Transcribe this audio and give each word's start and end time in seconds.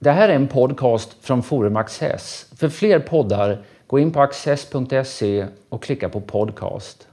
Det 0.00 0.10
här 0.10 0.28
är 0.28 0.34
en 0.34 0.48
podcast 0.48 1.16
från 1.20 1.42
Forum 1.42 1.76
Access. 1.76 2.46
För 2.56 2.68
fler 2.68 2.98
poddar, 2.98 3.58
gå 3.86 3.98
in 3.98 4.12
på 4.12 4.20
access.se 4.20 5.46
och 5.68 5.82
klicka 5.82 6.08
på 6.08 6.20
podcast. 6.20 7.06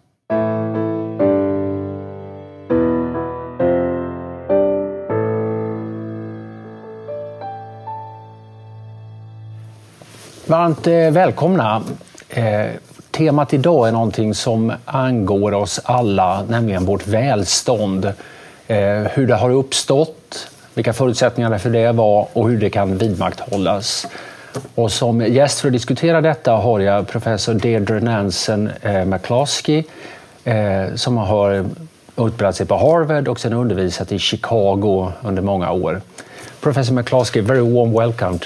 Varmt 10.47 10.87
eh, 10.87 11.11
välkomna. 11.11 11.83
Eh, 12.29 12.65
temat 13.11 13.53
idag 13.53 13.87
är 13.87 13.91
någonting 13.91 14.33
som 14.33 14.73
angår 14.85 15.53
oss 15.53 15.81
alla, 15.83 16.43
nämligen 16.49 16.85
vårt 16.85 17.07
välstånd. 17.07 18.05
Eh, 18.67 18.77
hur 18.87 19.27
det 19.27 19.35
har 19.35 19.49
uppstått, 19.49 20.51
vilka 20.75 20.93
förutsättningarna 20.93 21.59
för 21.59 21.69
det 21.69 21.91
var 21.91 22.27
och 22.33 22.49
hur 22.49 22.57
det 22.57 22.69
kan 22.69 22.97
vidmakthållas. 22.97 24.07
Och 24.75 24.91
som 24.91 25.21
gäst 25.21 25.59
för 25.59 25.67
att 25.67 25.73
diskutera 25.73 26.21
detta 26.21 26.51
har 26.51 26.79
jag 26.79 27.07
professor 27.07 27.53
Deirdre 27.53 27.99
Nansen 27.99 28.69
eh, 28.81 29.05
McCloskey 29.05 29.83
eh, 30.43 30.95
som 30.95 31.17
har 31.17 31.65
utbildat 32.17 32.55
sig 32.55 32.65
på 32.65 32.77
Harvard 32.77 33.27
och 33.27 33.39
sedan 33.39 33.53
undervisat 33.53 34.11
i 34.11 34.19
Chicago 34.19 35.11
under 35.23 35.41
många 35.41 35.71
år. 35.71 36.01
Professor 36.61 36.93
McCloskey, 36.93 37.41
very 37.41 37.61
warm 37.61 37.93
welcome. 37.93 38.39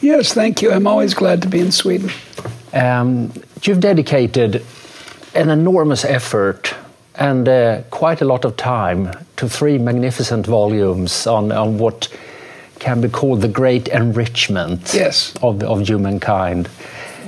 Yes, 0.00 0.32
thank 0.32 0.62
you. 0.62 0.72
I'm 0.72 0.86
always 0.86 1.14
glad 1.14 1.42
to 1.42 1.48
be 1.48 1.58
in 1.58 1.72
Sweden. 1.72 2.10
Um, 2.72 3.32
you've 3.60 3.80
dedicated 3.80 4.62
an 5.34 5.50
enormous 5.50 6.04
effort 6.04 6.71
and 7.16 7.48
uh, 7.48 7.82
quite 7.90 8.20
a 8.20 8.24
lot 8.24 8.44
of 8.44 8.56
time 8.56 9.10
to 9.36 9.48
three 9.48 9.78
magnificent 9.78 10.46
volumes 10.46 11.26
on, 11.26 11.52
on 11.52 11.78
what 11.78 12.08
can 12.78 13.00
be 13.00 13.08
called 13.08 13.40
the 13.40 13.48
great 13.48 13.88
enrichment 13.88 14.92
yes. 14.92 15.34
of, 15.42 15.62
of 15.62 15.86
humankind. 15.86 16.68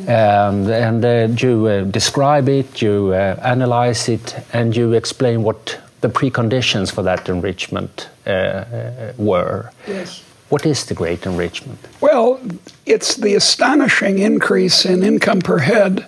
Um, 0.09 0.69
and 0.71 1.05
uh, 1.05 1.29
you 1.39 1.67
uh, 1.67 1.85
describe 1.85 2.49
it, 2.49 2.83
you 2.83 3.13
uh, 3.15 3.41
analyze 3.43 4.09
it, 4.09 4.35
and 4.53 4.77
you 4.77 4.93
explain 4.93 5.43
what 5.43 5.81
the 6.01 6.09
preconditions 6.09 6.93
for 6.93 7.03
that 7.03 7.29
enrichment 7.29 8.09
uh, 8.27 8.31
uh, 8.31 9.13
were. 9.17 9.71
Yes. 9.87 10.23
What 10.51 10.67
is 10.67 10.85
the 10.85 10.95
great 10.95 11.25
enrichment? 11.25 11.79
Well, 12.01 12.41
it's 12.85 13.15
the 13.15 13.35
astonishing 13.35 14.19
increase 14.19 14.85
in 14.85 15.03
income 15.03 15.41
per 15.41 15.59
head 15.59 16.07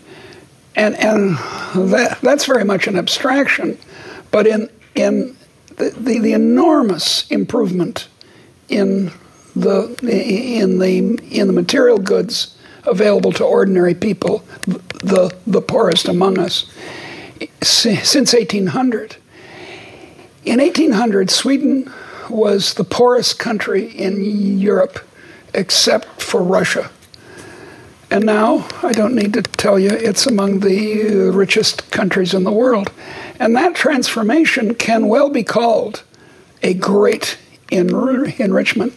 and 0.76 0.94
and 0.96 1.36
that 1.90 2.18
that's 2.22 2.44
very 2.44 2.64
much 2.64 2.86
an 2.86 2.96
abstraction, 2.96 3.78
but 4.30 4.46
in 4.46 4.70
in 4.94 5.36
the, 5.76 5.90
the, 5.90 6.18
the 6.18 6.32
enormous 6.32 7.28
improvement 7.30 8.08
in 8.68 9.10
the 9.56 9.96
in 10.02 10.78
the 10.78 10.98
in 11.30 11.46
the 11.46 11.52
material 11.52 11.98
goods 11.98 12.56
available 12.84 13.32
to 13.32 13.44
ordinary 13.44 13.94
people, 13.94 14.44
the 14.66 15.34
the 15.46 15.62
poorest 15.62 16.08
among 16.08 16.38
us, 16.38 16.70
since 17.62 18.32
1800. 18.32 19.16
In 20.44 20.60
1800, 20.60 21.28
Sweden 21.28 21.92
was 22.30 22.74
the 22.74 22.84
poorest 22.84 23.38
country 23.38 23.86
in 23.86 24.58
Europe, 24.60 25.00
except 25.54 26.22
for 26.22 26.40
Russia. 26.40 26.90
And 28.10 28.24
now, 28.24 28.66
I 28.82 28.92
don't 28.92 29.16
need 29.16 29.34
to 29.34 29.42
tell 29.42 29.78
you, 29.78 29.90
it's 29.90 30.26
among 30.26 30.60
the 30.60 31.02
uh, 31.02 31.32
richest 31.32 31.90
countries 31.90 32.32
in 32.34 32.44
the 32.44 32.52
world. 32.52 32.92
And 33.40 33.56
that 33.56 33.74
transformation 33.74 34.76
can 34.76 35.08
well 35.08 35.28
be 35.28 35.42
called 35.42 36.04
a 36.62 36.74
great 36.74 37.36
enri- 37.72 38.38
enrichment. 38.38 38.94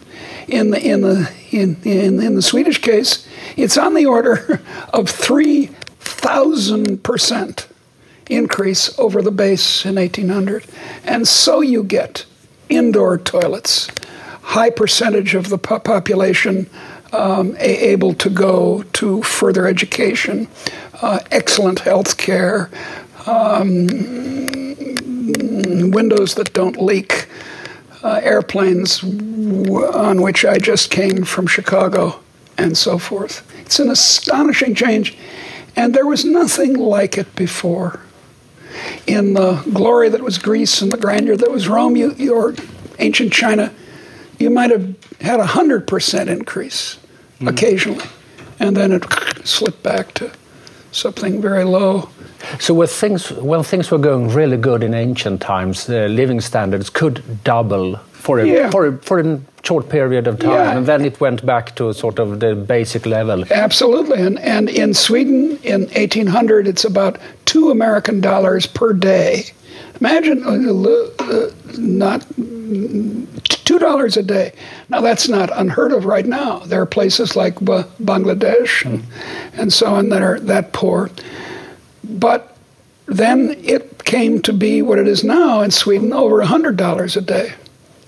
In 0.47 0.69
the, 0.71 0.79
in, 0.79 1.01
the, 1.01 1.31
in, 1.51 1.75
in, 1.83 2.21
in 2.21 2.35
the 2.35 2.43
Swedish 2.43 2.81
case, 2.81 3.27
it's 3.57 3.77
on 3.77 3.95
the 3.95 4.05
order 4.05 4.61
of 4.93 5.05
3,000% 5.05 7.65
increase 8.29 8.99
over 8.99 9.21
the 9.21 9.31
base 9.31 9.85
in 9.85 9.95
1800. 9.95 10.65
And 11.03 11.27
so 11.27 11.61
you 11.61 11.83
get 11.83 12.25
indoor 12.69 13.17
toilets, 13.17 13.87
high 14.41 14.69
percentage 14.69 15.33
of 15.33 15.49
the 15.49 15.57
population 15.57 16.69
um, 17.11 17.55
able 17.59 18.13
to 18.15 18.29
go 18.29 18.83
to 18.93 19.21
further 19.23 19.67
education, 19.67 20.47
uh, 21.01 21.19
excellent 21.31 21.79
health 21.79 22.17
care, 22.17 22.69
um, 23.25 23.87
windows 25.91 26.35
that 26.35 26.53
don't 26.53 26.81
leak, 26.81 27.27
uh, 28.03 28.21
airplanes 28.23 29.03
on 29.03 30.21
which 30.21 30.45
I 30.45 30.57
just 30.57 30.89
came 30.89 31.23
from 31.23 31.47
Chicago, 31.47 32.19
and 32.57 32.77
so 32.77 32.97
forth. 32.97 33.45
It's 33.61 33.79
an 33.79 33.89
astonishing 33.89 34.75
change, 34.75 35.17
and 35.75 35.93
there 35.93 36.05
was 36.05 36.25
nothing 36.25 36.75
like 36.75 37.17
it 37.17 37.35
before. 37.35 37.99
In 39.07 39.33
the 39.33 39.55
glory 39.73 40.09
that 40.09 40.21
was 40.21 40.37
Greece 40.37 40.81
and 40.81 40.91
the 40.91 40.97
grandeur 40.97 41.35
that 41.35 41.51
was 41.51 41.67
Rome, 41.67 41.95
you, 41.95 42.33
or 42.33 42.55
ancient 42.99 43.33
China, 43.33 43.73
you 44.39 44.49
might 44.49 44.71
have 44.71 44.95
had 45.21 45.39
a 45.39 45.45
hundred 45.45 45.87
percent 45.87 46.29
increase 46.29 46.97
mm. 47.39 47.49
occasionally, 47.49 48.05
and 48.59 48.75
then 48.75 48.91
it 48.91 49.05
slipped 49.43 49.83
back 49.83 50.13
to 50.15 50.31
something 50.91 51.41
very 51.41 51.63
low. 51.63 52.09
So 52.59 52.73
when 52.73 52.87
things 52.87 53.31
when 53.31 53.63
things 53.63 53.91
were 53.91 53.97
going 53.97 54.29
really 54.29 54.57
good 54.57 54.83
in 54.83 54.93
ancient 54.93 55.41
times, 55.41 55.85
the 55.85 56.07
living 56.07 56.41
standards 56.41 56.89
could 56.89 57.43
double 57.43 57.97
for 58.11 58.39
a, 58.39 58.45
yeah. 58.45 58.69
for 58.69 58.87
a, 58.87 58.97
for 58.97 59.19
a 59.19 59.41
short 59.63 59.89
period 59.89 60.27
of 60.27 60.39
time, 60.39 60.51
yeah. 60.51 60.77
and 60.77 60.85
then 60.85 61.05
it 61.05 61.19
went 61.19 61.45
back 61.45 61.75
to 61.75 61.93
sort 61.93 62.19
of 62.19 62.39
the 62.39 62.55
basic 62.55 63.05
level. 63.05 63.43
Absolutely, 63.51 64.19
and 64.19 64.39
and 64.39 64.69
in 64.69 64.93
Sweden 64.93 65.57
in 65.63 65.81
1800, 65.81 66.67
it's 66.67 66.85
about 66.85 67.17
two 67.45 67.71
American 67.71 68.21
dollars 68.21 68.65
per 68.65 68.93
day. 68.93 69.51
Imagine 69.99 70.43
uh, 70.43 71.23
uh, 71.23 71.51
not 71.77 72.25
two 73.43 73.79
dollars 73.79 74.17
a 74.17 74.23
day. 74.23 74.53
Now 74.89 75.01
that's 75.01 75.27
not 75.27 75.49
unheard 75.53 75.91
of 75.91 76.05
right 76.05 76.25
now. 76.25 76.59
There 76.59 76.81
are 76.81 76.85
places 76.85 77.35
like 77.35 77.55
Bangladesh 77.55 78.85
and, 78.85 79.03
and 79.53 79.73
so 79.73 79.93
on 79.93 80.09
that 80.09 80.21
are 80.21 80.39
that 80.39 80.73
poor. 80.73 81.09
But 82.03 82.57
then 83.05 83.55
it 83.63 84.03
came 84.05 84.41
to 84.43 84.53
be 84.53 84.81
what 84.81 84.99
it 84.99 85.07
is 85.07 85.23
now 85.23 85.61
in 85.61 85.71
Sweden, 85.71 86.13
over 86.13 86.41
hundred 86.41 86.77
dollars 86.77 87.17
a 87.17 87.21
day. 87.21 87.53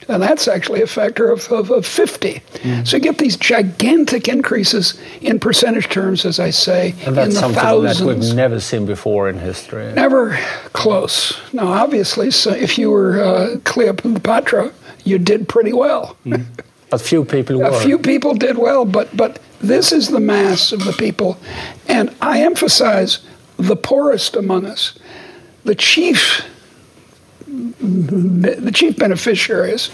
And 0.08 0.22
that's 0.22 0.48
actually 0.48 0.82
a 0.82 0.88
factor 0.88 1.30
of, 1.30 1.50
of, 1.52 1.70
of 1.72 1.86
50. 1.86 2.34
Mm. 2.34 2.88
So 2.88 2.98
you 2.98 3.04
get 3.04 3.18
these 3.18 3.38
gigantic 3.38 4.28
increases 4.28 5.00
in 5.22 5.40
percentage 5.40 5.90
terms, 5.90 6.26
as 6.26 6.40
I 6.40 6.50
say, 6.50 6.96
and 7.06 7.16
that's 7.16 7.30
in 7.30 7.34
the 7.34 7.40
something 7.40 7.62
thousands. 7.62 8.00
that 8.00 8.06
we've 8.06 8.36
never 8.36 8.60
seen 8.60 8.86
before 8.86 9.30
in 9.30 9.38
history. 9.38 9.94
Never 9.94 10.38
close. 10.74 11.40
Now, 11.54 11.68
obviously, 11.68 12.32
so 12.32 12.52
if 12.52 12.78
you 12.78 12.90
were 12.90 13.22
uh, 13.22 13.58
Cleopatra, 13.64 14.74
you 15.04 15.18
did 15.18 15.48
pretty 15.48 15.74
well. 15.74 16.18
Mm. 16.26 16.46
A 16.92 17.00
few 17.00 17.24
people 17.24 17.60
were. 17.60 17.66
A 17.66 17.80
few 17.80 17.98
people 17.98 18.34
did 18.34 18.58
well, 18.58 18.84
but 18.86 19.16
but 19.16 19.40
this 19.62 19.92
is 19.92 20.10
the 20.10 20.20
mass 20.20 20.72
of 20.72 20.84
the 20.84 20.94
people, 20.94 21.38
and 21.88 22.14
I 22.22 22.42
emphasize 22.42 23.20
the 23.58 23.76
poorest 23.76 24.36
among 24.36 24.66
us. 24.66 24.98
The 25.64 25.76
chief, 25.76 26.44
the 27.81 28.72
chief 28.72 28.97
beneficiaries 28.97 29.90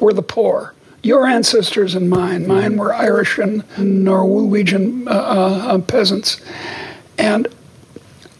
were 0.00 0.12
the 0.12 0.22
poor. 0.22 0.74
Your 1.02 1.26
ancestors 1.26 1.94
and 1.94 2.08
mine. 2.08 2.46
Mine 2.46 2.76
were 2.76 2.94
Irish 2.94 3.38
and 3.38 3.64
Norwegian 3.76 5.08
uh, 5.08 5.10
uh, 5.10 5.78
peasants, 5.80 6.40
and 7.18 7.48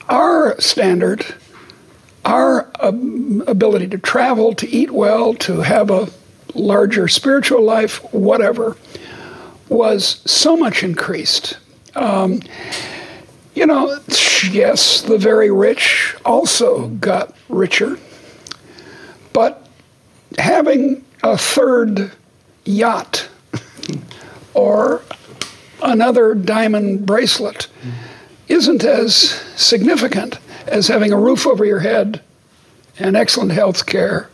our 0.08 0.60
standard 0.60 1.34
our 2.24 2.70
um, 2.80 3.42
ability 3.46 3.88
to 3.88 3.98
travel, 3.98 4.54
to 4.54 4.68
eat 4.68 4.90
well, 4.90 5.34
to 5.34 5.60
have 5.60 5.90
a 5.90 6.08
larger 6.54 7.08
spiritual 7.08 7.62
life, 7.62 7.98
whatever, 8.12 8.76
was 9.68 10.22
so 10.30 10.56
much 10.56 10.82
increased. 10.82 11.58
Um, 11.94 12.40
you 13.54 13.66
know, 13.66 13.98
yes, 14.50 15.02
the 15.02 15.18
very 15.18 15.50
rich 15.50 16.14
also 16.24 16.88
got 16.88 17.34
richer, 17.48 17.98
but 19.32 19.66
having 20.38 21.04
a 21.22 21.36
third 21.36 22.12
yacht 22.64 23.28
or 24.54 25.02
another 25.82 26.34
diamond 26.34 27.06
bracelet 27.06 27.68
isn't 28.48 28.84
as 28.84 29.14
significant 29.56 30.38
as 30.66 30.88
having 30.88 31.12
a 31.12 31.16
roof 31.18 31.46
over 31.46 31.64
your 31.64 31.80
head 31.80 32.20
and 32.98 33.16
excellent 33.16 33.52
health 33.52 33.86
care 33.86 34.28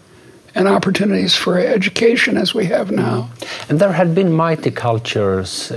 and 0.54 0.66
opportunities 0.66 1.36
for 1.36 1.58
education 1.58 2.36
as 2.36 2.52
we 2.54 2.64
have 2.66 2.90
now. 2.90 3.30
And 3.68 3.78
there 3.78 3.92
had 3.92 4.14
been 4.14 4.32
mighty 4.32 4.70
cultures 4.72 5.70
uh, 5.70 5.76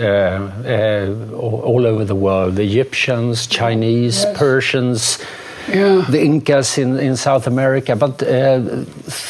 uh, 0.65 1.35
all 1.35 1.85
over 1.85 2.03
the 2.03 2.15
world 2.15 2.57
Egyptians, 2.57 3.45
Chinese, 3.47 4.23
Yes. 4.23 4.37
Persians, 4.37 5.19
Yeah. 5.69 6.05
the 6.09 6.21
Incas 6.21 6.77
in, 6.77 6.99
in 6.99 7.15
South 7.15 7.47
America, 7.47 7.95
but 7.95 8.21
uh, 8.23 8.83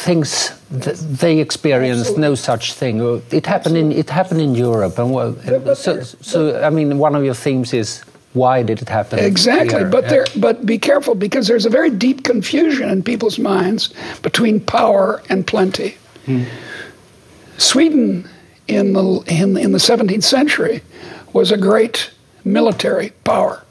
things 0.04 0.52
th- 0.82 0.96
they 0.98 1.38
experienced 1.38 2.16
no 2.18 2.34
such 2.34 2.72
thing. 2.74 3.00
It 3.30 3.46
happened 3.46 3.76
in 3.76 3.92
it 3.92 4.10
happened 4.10 4.40
in 4.40 4.54
Europe, 4.54 4.98
and 4.98 5.12
well, 5.12 5.32
but 5.44 5.76
so, 5.76 6.00
so 6.02 6.62
I 6.62 6.70
mean, 6.70 6.98
one 6.98 7.14
of 7.14 7.24
your 7.24 7.34
themes 7.34 7.72
is 7.74 8.02
why 8.34 8.62
did 8.62 8.80
it 8.80 8.88
happen? 8.88 9.18
Exactly, 9.18 9.78
here? 9.80 9.88
but 9.90 10.04
Yeah. 10.04 10.10
there, 10.10 10.26
but 10.36 10.64
be 10.64 10.78
careful 10.78 11.14
because 11.14 11.46
there's 11.48 11.66
a 11.66 11.70
very 11.70 11.90
deep 11.90 12.24
confusion 12.24 12.88
in 12.90 13.02
people's 13.02 13.38
minds 13.38 13.92
between 14.22 14.58
power 14.60 15.22
and 15.28 15.46
plenty. 15.46 15.96
Sweden 17.58 18.28
in 18.68 18.92
the 18.94 19.22
in, 19.26 19.56
in 19.56 19.72
the 19.72 19.78
17th 19.78 20.22
century 20.24 20.82
was 21.32 21.50
a 21.50 21.56
great 21.56 22.10
military 22.44 23.10
power. 23.24 23.62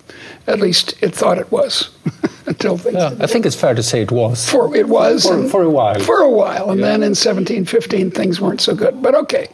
At 0.48 0.60
least 0.60 0.96
it 1.02 1.14
thought 1.16 1.38
it 1.38 1.52
was 1.52 1.90
until 2.46 2.78
things. 2.78 2.96
Yeah, 2.96 3.16
I 3.20 3.28
think 3.28 3.46
it's 3.46 3.56
fair 3.56 3.74
to 3.76 3.84
say 3.84 4.02
it 4.02 4.12
was. 4.12 4.50
For 4.50 4.76
it 4.76 4.88
was 4.90 5.26
For- 5.26 5.48
for 5.50 5.64
a 5.64 5.70
while. 5.70 6.00
For 6.00 6.22
a 6.22 6.30
while, 6.30 6.72
and 6.72 6.84
then 6.84 7.04
in 7.04 7.12
1715 7.16 8.12
things 8.12 8.42
weren't 8.42 8.62
so 8.62 8.74
good. 8.76 9.02
But 9.02 9.16
okay, 9.16 9.48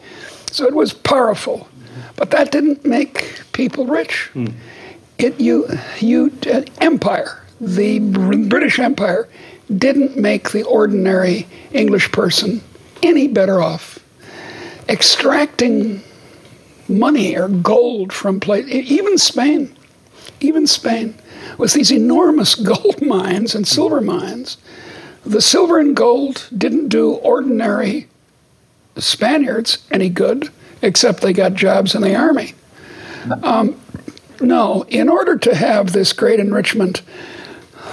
so 0.50 0.64
it 0.66 0.74
was 0.74 0.92
powerful, 0.94 1.68
but 2.16 2.30
that 2.30 2.50
didn't 2.52 2.84
make 2.86 3.40
people 3.52 3.86
rich. 3.86 4.30
It 5.18 5.38
you 5.40 5.68
you 6.00 6.32
uh, 6.52 6.62
empire, 6.80 7.42
the 7.60 7.98
Br- 7.98 8.46
British 8.46 8.78
Empire, 8.78 9.28
didn't 9.76 10.16
make 10.16 10.52
the 10.52 10.62
ordinary 10.62 11.46
English 11.72 12.10
person 12.12 12.62
any 13.02 13.28
better 13.28 13.60
off. 13.60 13.98
Extracting 14.88 16.02
money 16.88 17.36
or 17.36 17.48
gold 17.48 18.12
from 18.12 18.40
place, 18.40 18.66
even 18.68 19.18
Spain, 19.18 19.76
even 20.40 20.66
Spain, 20.66 21.14
with 21.56 21.72
these 21.72 21.90
enormous 21.90 22.54
gold 22.72 23.02
mines 23.02 23.54
and 23.54 23.66
silver 23.66 24.00
mines, 24.00 24.56
the 25.24 25.42
silver 25.42 25.78
and 25.78 25.96
gold 25.96 26.48
didn't 26.56 26.88
do 26.88 27.12
ordinary 27.12 28.08
Spaniards 28.96 29.78
any 29.90 30.08
good, 30.08 30.50
except 30.82 31.20
they 31.20 31.32
got 31.32 31.54
jobs 31.54 31.94
in 31.94 32.02
the 32.02 32.14
army. 32.14 32.54
Um, 33.42 33.80
no, 34.40 34.84
in 34.88 35.08
order 35.08 35.36
to 35.36 35.54
have 35.54 35.92
this 35.92 36.12
great 36.12 36.40
enrichment, 36.40 37.02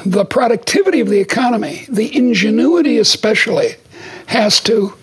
the 0.06 0.26
productivity 0.26 1.00
of 1.00 1.10
the 1.10 1.20
economy, 1.20 1.86
the 1.90 2.16
ingenuity 2.16 2.98
especially, 2.98 3.76
has 4.28 4.60
to 4.62 4.94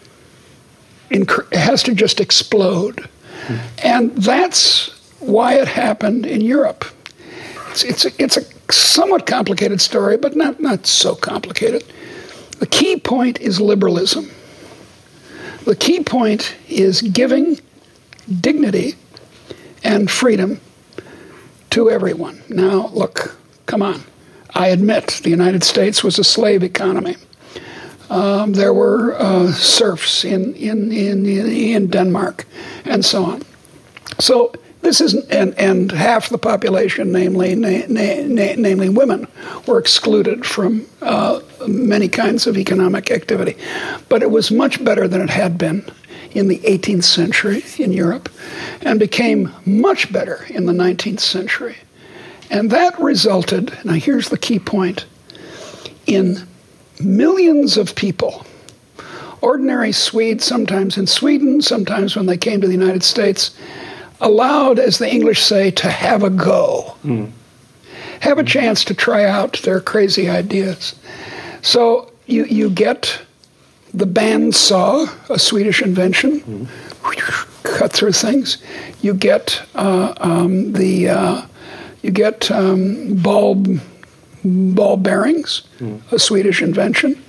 has 1.52 1.82
to 1.82 1.94
just 1.94 2.20
explode, 2.20 3.06
and 3.82 4.16
that's 4.16 4.88
why 5.20 5.54
it 5.54 5.68
happened 5.68 6.24
in 6.24 6.40
Europe. 6.40 6.86
It's 7.72 7.84
it's 7.84 8.04
a, 8.04 8.22
it's 8.22 8.36
a 8.36 8.72
somewhat 8.72 9.26
complicated 9.26 9.80
story, 9.80 10.18
but 10.18 10.36
not 10.36 10.60
not 10.60 10.86
so 10.86 11.14
complicated. 11.14 11.82
The 12.58 12.66
key 12.66 13.00
point 13.00 13.40
is 13.40 13.60
liberalism. 13.60 14.30
The 15.64 15.74
key 15.74 16.02
point 16.02 16.54
is 16.68 17.00
giving 17.00 17.58
dignity 18.40 18.94
and 19.82 20.10
freedom 20.10 20.60
to 21.70 21.90
everyone. 21.90 22.42
Now, 22.48 22.88
look, 22.88 23.38
come 23.66 23.80
on. 23.80 24.02
I 24.54 24.68
admit 24.68 25.20
the 25.22 25.30
United 25.30 25.64
States 25.64 26.04
was 26.04 26.18
a 26.18 26.24
slave 26.24 26.62
economy. 26.62 27.16
Um, 28.10 28.52
there 28.52 28.74
were 28.74 29.14
uh, 29.18 29.52
serfs 29.52 30.24
in, 30.24 30.54
in, 30.54 30.92
in, 30.92 31.24
in 31.24 31.86
Denmark 31.86 32.44
and 32.84 33.02
so 33.02 33.24
on. 33.24 33.42
So 34.20 34.52
this 34.82 35.00
isn't, 35.00 35.30
and, 35.30 35.58
and 35.58 35.92
half 35.92 36.28
the 36.28 36.38
population, 36.38 37.12
namely, 37.12 37.54
na, 37.54 37.86
na, 37.88 38.22
na, 38.26 38.54
namely 38.56 38.88
women, 38.88 39.28
were 39.66 39.78
excluded 39.78 40.44
from 40.44 40.86
uh, 41.00 41.40
many 41.66 42.08
kinds 42.08 42.46
of 42.46 42.58
economic 42.58 43.10
activity. 43.10 43.56
But 44.08 44.22
it 44.22 44.30
was 44.30 44.50
much 44.50 44.84
better 44.84 45.06
than 45.06 45.20
it 45.20 45.30
had 45.30 45.56
been 45.56 45.88
in 46.32 46.48
the 46.48 46.58
18th 46.58 47.04
century 47.04 47.62
in 47.78 47.92
Europe 47.92 48.28
and 48.80 48.98
became 48.98 49.52
much 49.64 50.12
better 50.12 50.44
in 50.48 50.66
the 50.66 50.72
19th 50.72 51.20
century. 51.20 51.76
And 52.50 52.70
that 52.70 52.98
resulted, 53.00 53.78
now 53.84 53.94
here's 53.94 54.28
the 54.28 54.38
key 54.38 54.58
point, 54.58 55.06
in 56.06 56.46
millions 57.00 57.76
of 57.76 57.94
people, 57.94 58.44
ordinary 59.40 59.92
Swedes, 59.92 60.44
sometimes 60.44 60.98
in 60.98 61.06
Sweden, 61.06 61.62
sometimes 61.62 62.16
when 62.16 62.26
they 62.26 62.36
came 62.36 62.60
to 62.60 62.66
the 62.66 62.72
United 62.72 63.04
States, 63.04 63.56
allowed, 64.22 64.78
as 64.78 64.98
the 64.98 65.10
English 65.10 65.42
say, 65.42 65.70
to 65.72 65.90
have 65.90 66.22
a 66.22 66.30
go, 66.30 66.96
have 68.20 68.38
a 68.38 68.44
chance 68.44 68.84
to 68.84 68.94
try 68.94 69.24
out 69.24 69.60
their 69.64 69.80
crazy 69.80 70.30
ideas. 70.30 70.94
So 71.60 72.10
you, 72.26 72.44
you 72.46 72.70
get 72.70 73.20
the 73.92 74.06
bandsaw, 74.06 75.08
a 75.28 75.38
Swedish 75.38 75.82
invention, 75.82 76.68
cut 77.62 77.92
through 77.92 78.12
things. 78.12 78.58
You 79.02 79.12
get 79.14 79.60
uh, 79.74 80.14
um, 80.18 80.72
the 80.72 81.08
uh, 81.10 81.42
you 82.02 82.10
get 82.10 82.50
um, 82.50 83.16
bulb 83.16 83.80
ball 84.44 84.96
bearings, 84.96 85.62
a 86.10 86.18
Swedish 86.18 86.62
invention. 86.62 87.22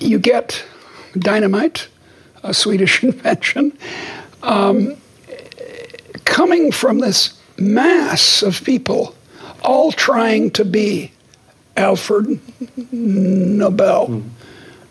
You 0.00 0.18
get 0.18 0.64
dynamite, 1.18 1.88
a 2.42 2.54
Swedish 2.54 3.02
invention. 3.08 3.76
Um, 4.42 4.96
coming 6.28 6.70
from 6.72 6.98
this 6.98 7.40
mass 7.58 8.42
of 8.42 8.62
people, 8.64 9.14
all 9.62 9.90
trying 9.92 10.50
to 10.52 10.64
be 10.64 11.10
Alfred 11.76 12.38
Nobel, 12.92 14.22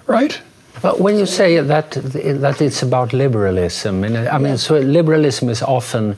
right? 0.08 0.42
But 0.82 1.00
when 1.00 1.18
you 1.18 1.26
say 1.26 1.60
that 1.60 1.92
that 2.42 2.62
it's 2.62 2.84
about 2.84 3.14
liberalism, 3.14 4.04
and 4.04 4.18
I 4.18 4.38
mean, 4.38 4.58
so 4.58 4.78
liberalism 4.78 5.50
is 5.50 5.62
often 5.62 6.16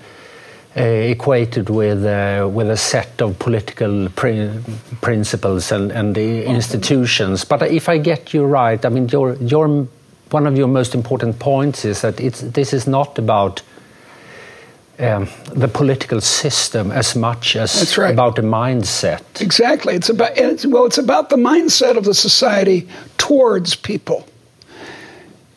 uh, 0.77 0.81
equated 0.83 1.69
with 1.69 2.05
uh, 2.05 2.47
with 2.53 2.69
a 2.69 2.77
set 2.77 3.21
of 3.21 3.37
political 3.39 4.09
pri- 4.15 4.49
principles 5.01 5.71
and 5.71 5.91
and 5.91 6.15
the 6.15 6.45
institutions. 6.45 7.45
But 7.45 7.61
if 7.61 7.89
I 7.89 7.97
get 7.99 8.33
you 8.33 8.45
right, 8.45 8.85
I 8.85 8.89
mean, 8.89 9.07
your 9.09 9.35
your 9.35 9.87
one 10.31 10.47
of 10.47 10.57
your 10.57 10.67
most 10.67 10.93
important 10.93 11.39
points 11.39 11.85
is 11.85 12.01
that 12.01 12.19
it's 12.19 12.41
this 12.41 12.73
is 12.73 12.87
not 12.87 13.19
about. 13.19 13.61
Um, 14.99 15.29
the 15.53 15.69
political 15.69 16.19
system 16.19 16.91
as 16.91 17.15
much 17.15 17.55
as 17.55 17.97
right. 17.97 18.11
about 18.11 18.35
the 18.35 18.41
mindset. 18.41 19.21
Exactly. 19.39 19.95
It's 19.95 20.09
about 20.09 20.37
it's, 20.37 20.65
well, 20.65 20.85
it's 20.85 20.97
about 20.97 21.29
the 21.29 21.37
mindset 21.37 21.95
of 21.95 22.03
the 22.03 22.13
society 22.13 22.85
towards 23.17 23.75
people. 23.75 24.27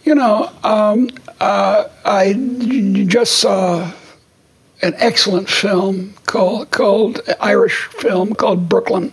You 0.04 0.14
know, 0.14 0.48
um, 0.62 1.10
uh, 1.40 1.88
I 2.04 2.34
just 3.08 3.38
saw 3.38 3.90
an 4.80 4.94
excellent 4.96 5.48
film 5.48 6.14
called 6.26 6.70
called 6.70 7.20
Irish 7.40 7.86
film 7.86 8.34
called 8.34 8.68
Brooklyn, 8.68 9.12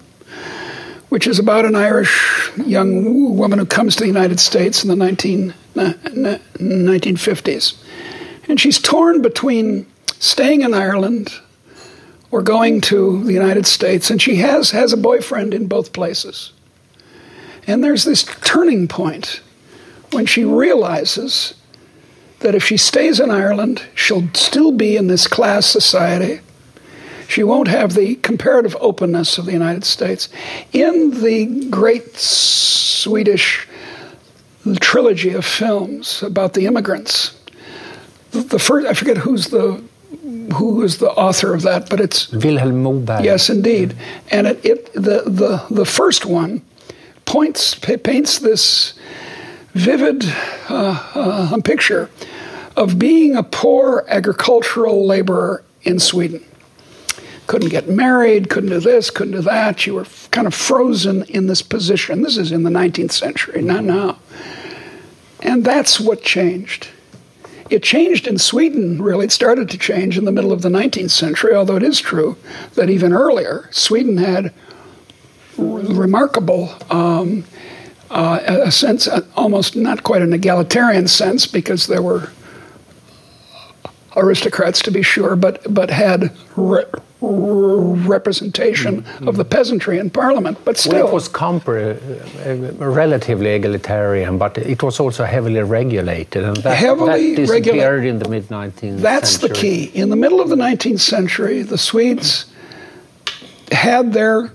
which 1.10 1.26
is 1.26 1.40
about 1.40 1.66
an 1.66 1.76
Irish 1.76 2.52
young 2.58 3.36
woman 3.36 3.58
who 3.58 3.66
comes 3.66 3.96
to 3.96 4.02
the 4.02 4.08
United 4.08 4.40
States 4.40 4.84
in 4.84 4.90
the 4.90 4.96
19, 4.96 5.54
uh, 5.76 5.94
1950s, 6.04 7.84
and 8.48 8.60
she's 8.60 8.80
torn 8.80 9.22
between 9.22 9.86
staying 10.20 10.62
in 10.62 10.74
Ireland 10.74 11.34
or 12.30 12.42
going 12.42 12.82
to 12.82 13.24
the 13.24 13.34
United 13.34 13.66
States, 13.66 14.12
and 14.12 14.22
she 14.22 14.36
has 14.36 14.72
has 14.72 14.94
a 14.94 14.98
boyfriend 14.98 15.54
in 15.54 15.68
both 15.68 15.94
places. 15.94 16.52
And 17.66 17.84
there's 17.84 18.04
this 18.04 18.24
turning 18.24 18.88
point 18.88 19.42
when 20.12 20.26
she 20.26 20.44
realizes 20.44 21.56
that 22.40 22.56
if 22.56 22.64
she 22.64 22.78
stays 22.78 23.20
in 23.20 23.32
Ireland, 23.32 23.84
she'll 23.96 24.28
still 24.34 24.72
be 24.72 24.96
in 24.96 25.08
this 25.08 25.28
class 25.28 25.66
society. 25.66 26.42
She 27.28 27.44
won't 27.44 27.68
have 27.68 27.94
the 27.94 28.16
comparative 28.16 28.76
openness 28.80 29.38
of 29.38 29.46
the 29.46 29.52
United 29.52 29.84
States. 29.84 30.30
In 30.74 31.22
the 31.22 31.68
great 31.70 32.18
Swedish 32.18 33.68
trilogy 34.80 35.34
of 35.34 35.46
films 35.46 36.24
about 36.24 36.54
the 36.54 36.66
immigrants, 36.66 37.40
the 38.32 38.60
first 38.60 38.88
I 38.88 38.94
forget 38.94 39.18
who's 39.18 39.48
the 39.48 39.84
who 40.56 40.82
is 40.84 40.98
the 40.98 41.12
author 41.12 41.54
of 41.54 41.62
that, 41.64 41.90
but 41.90 42.00
it's 42.00 42.32
Wilhelm 42.32 42.84
Moberg. 42.84 43.24
Yes, 43.24 43.50
indeed. 43.50 43.96
And 44.32 44.48
it, 44.48 44.66
it 44.66 44.94
the, 44.94 45.24
the 45.26 45.66
the 45.70 45.86
first 45.86 46.26
one 46.26 46.62
points 47.26 47.76
paints 47.76 48.40
this 48.40 48.94
vivid 49.74 50.24
uh, 50.70 51.04
uh, 51.16 51.62
picture 51.62 52.10
of 52.76 52.98
being 52.98 53.36
a 53.36 53.44
poor 53.44 54.06
agricultural 54.08 55.06
laborer 55.06 55.64
in 55.84 56.00
Sweden. 56.00 56.44
Couldn't 57.48 57.70
get 57.70 57.90
married, 57.90 58.50
couldn't 58.50 58.70
do 58.70 58.80
this, 58.80 59.10
couldn't 59.10 59.34
do 59.34 59.42
that. 59.42 59.86
You 59.86 59.96
were 59.96 60.02
f- 60.02 60.30
kind 60.32 60.46
of 60.46 60.54
frozen 60.54 61.24
in 61.24 61.48
this 61.48 61.62
position. 61.62 62.22
This 62.22 62.38
is 62.38 62.52
in 62.52 62.64
the 62.64 62.70
19th 62.70 63.12
century, 63.12 63.62
not 63.62 63.84
now. 63.84 64.20
And 65.42 65.64
that's 65.64 66.00
what 66.00 66.22
changed. 66.22 66.90
It 67.70 67.84
changed 67.84 68.26
in 68.26 68.40
Sweden, 68.40 69.02
really. 69.02 69.26
It 69.26 69.32
started 69.32 69.70
to 69.70 69.78
change 69.78 70.18
in 70.18 70.26
the 70.26 70.32
middle 70.32 70.52
of 70.52 70.64
the 70.64 70.70
19th 70.70 71.12
century, 71.12 71.54
although 71.54 71.76
it 71.76 71.84
is 71.84 72.00
true 72.00 72.36
that 72.74 72.90
even 72.90 73.14
earlier, 73.14 73.70
Sweden 73.72 74.18
had 74.18 74.54
remarkable 75.58 76.74
um, 76.90 77.44
uh, 78.10 78.40
a 78.44 78.72
sense, 78.72 79.08
uh, 79.08 79.22
almost 79.36 79.76
not 79.76 80.04
quite 80.04 80.22
an 80.22 80.34
egalitarian 80.34 81.08
sense, 81.08 81.46
because 81.46 81.88
there 81.88 82.02
were 82.02 82.32
aristocrats 84.16 84.82
to 84.82 84.92
be 84.92 85.04
sure, 85.04 85.36
but 85.36 85.62
but 85.72 85.90
had 85.90 86.36
re- 86.56 86.86
representation 87.22 89.02
mm-hmm. 89.02 89.28
of 89.28 89.36
the 89.36 89.44
peasantry 89.44 90.00
in 90.00 90.10
parliament. 90.10 90.58
But 90.64 90.78
still, 90.78 90.94
well, 90.94 91.08
it 91.08 91.14
was 91.14 91.28
compar- 91.28 92.00
uh, 92.46 92.86
relatively 92.86 93.50
egalitarian, 93.50 94.38
but 94.38 94.58
it 94.58 94.82
was 94.82 95.00
also 95.00 95.26
heavily 95.26 95.62
regulated, 95.62 96.44
and 96.44 96.58
that, 96.58 96.78
heavily 96.78 97.36
that 97.36 97.42
disappeared 97.42 98.06
in 98.06 98.20
the 98.20 98.30
mid 98.30 98.48
19th. 98.48 99.02
That's 99.02 99.32
century. 99.32 99.50
the 99.50 99.56
key. 99.56 99.84
In 99.94 100.10
the 100.10 100.16
middle 100.16 100.40
of 100.40 100.50
the 100.50 100.56
19th 100.56 101.02
century, 101.02 101.62
the 101.62 101.78
Swedes 101.78 102.46
had 103.72 104.14
their 104.14 104.52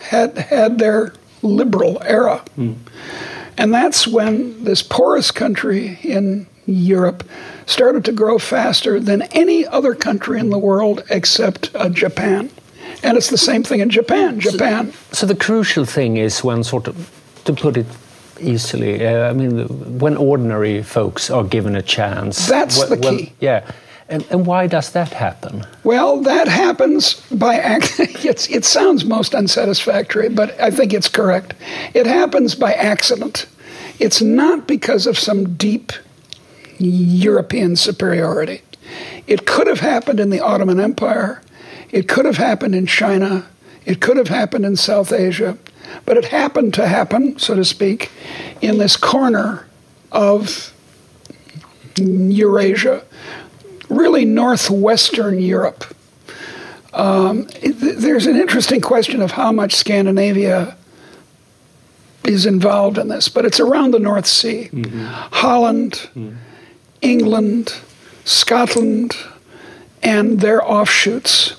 had 0.00 0.36
had 0.36 0.78
their 0.78 1.14
liberal 1.42 2.02
era. 2.02 2.44
Mm. 2.58 2.76
And 3.58 3.72
that's 3.72 4.06
when 4.06 4.64
this 4.64 4.82
porous 4.82 5.30
country 5.30 5.98
in 6.02 6.46
Europe 6.66 7.24
started 7.66 8.04
to 8.04 8.12
grow 8.12 8.38
faster 8.38 9.00
than 9.00 9.22
any 9.32 9.66
other 9.66 9.94
country 9.94 10.38
in 10.38 10.50
the 10.50 10.58
world 10.58 11.02
except 11.10 11.70
uh, 11.74 11.88
Japan. 11.88 12.50
And 13.02 13.16
it's 13.16 13.30
the 13.30 13.38
same 13.38 13.64
thing 13.64 13.80
in 13.80 13.90
Japan. 13.90 14.38
Japan. 14.38 14.92
So, 14.92 14.98
so, 15.12 15.26
the 15.26 15.34
crucial 15.34 15.84
thing 15.84 16.18
is 16.18 16.44
when, 16.44 16.62
sort 16.62 16.86
of, 16.86 17.10
to 17.44 17.52
put 17.52 17.76
it 17.76 17.86
easily, 18.40 19.04
uh, 19.04 19.30
I 19.30 19.32
mean, 19.32 19.98
when 19.98 20.16
ordinary 20.16 20.82
folks 20.82 21.30
are 21.30 21.44
given 21.44 21.74
a 21.74 21.82
chance. 21.82 22.46
That's 22.46 22.84
the 22.88 22.96
key. 22.96 23.32
yeah. 23.40 23.68
And, 24.08 24.26
and, 24.30 24.46
why 24.46 24.66
does 24.66 24.92
that 24.92 25.12
happen? 25.12 25.64
Well, 25.84 26.20
that 26.20 26.46
happens 26.46 27.14
by 27.30 27.54
accident. 27.54 28.24
it 28.50 28.64
sounds 28.64 29.04
most 29.06 29.34
unsatisfactory, 29.34 30.28
but 30.28 30.60
I 30.60 30.70
think 30.70 30.92
it's 30.92 31.08
correct. 31.08 31.54
It 31.94 32.04
happens 32.06 32.54
by 32.54 32.74
accident. 32.74 33.46
It's 33.98 34.20
not 34.20 34.66
because 34.66 35.06
of 35.06 35.18
some 35.18 35.54
deep 35.54 35.92
European 36.88 37.76
superiority. 37.76 38.62
It 39.26 39.46
could 39.46 39.66
have 39.66 39.80
happened 39.80 40.20
in 40.20 40.30
the 40.30 40.40
Ottoman 40.40 40.80
Empire. 40.80 41.42
It 41.90 42.08
could 42.08 42.24
have 42.24 42.36
happened 42.36 42.74
in 42.74 42.86
China. 42.86 43.46
It 43.84 44.00
could 44.00 44.16
have 44.16 44.28
happened 44.28 44.64
in 44.64 44.76
South 44.76 45.12
Asia. 45.12 45.58
But 46.04 46.16
it 46.16 46.26
happened 46.26 46.74
to 46.74 46.86
happen, 46.86 47.38
so 47.38 47.54
to 47.54 47.64
speak, 47.64 48.10
in 48.60 48.78
this 48.78 48.96
corner 48.96 49.66
of 50.10 50.72
Eurasia, 51.98 53.04
really 53.88 54.24
northwestern 54.24 55.38
Europe. 55.38 55.84
Um, 56.94 57.48
it, 57.62 57.72
there's 58.00 58.26
an 58.26 58.36
interesting 58.36 58.80
question 58.80 59.22
of 59.22 59.32
how 59.32 59.52
much 59.52 59.74
Scandinavia 59.74 60.76
is 62.24 62.46
involved 62.46 62.98
in 62.98 63.08
this, 63.08 63.28
but 63.28 63.44
it's 63.44 63.60
around 63.60 63.92
the 63.92 63.98
North 63.98 64.26
Sea. 64.26 64.70
Mm-hmm. 64.72 65.06
Holland, 65.06 65.92
mm-hmm. 66.14 66.36
England, 67.02 67.74
Scotland, 68.24 69.16
and 70.02 70.40
their 70.40 70.64
offshoots 70.64 71.56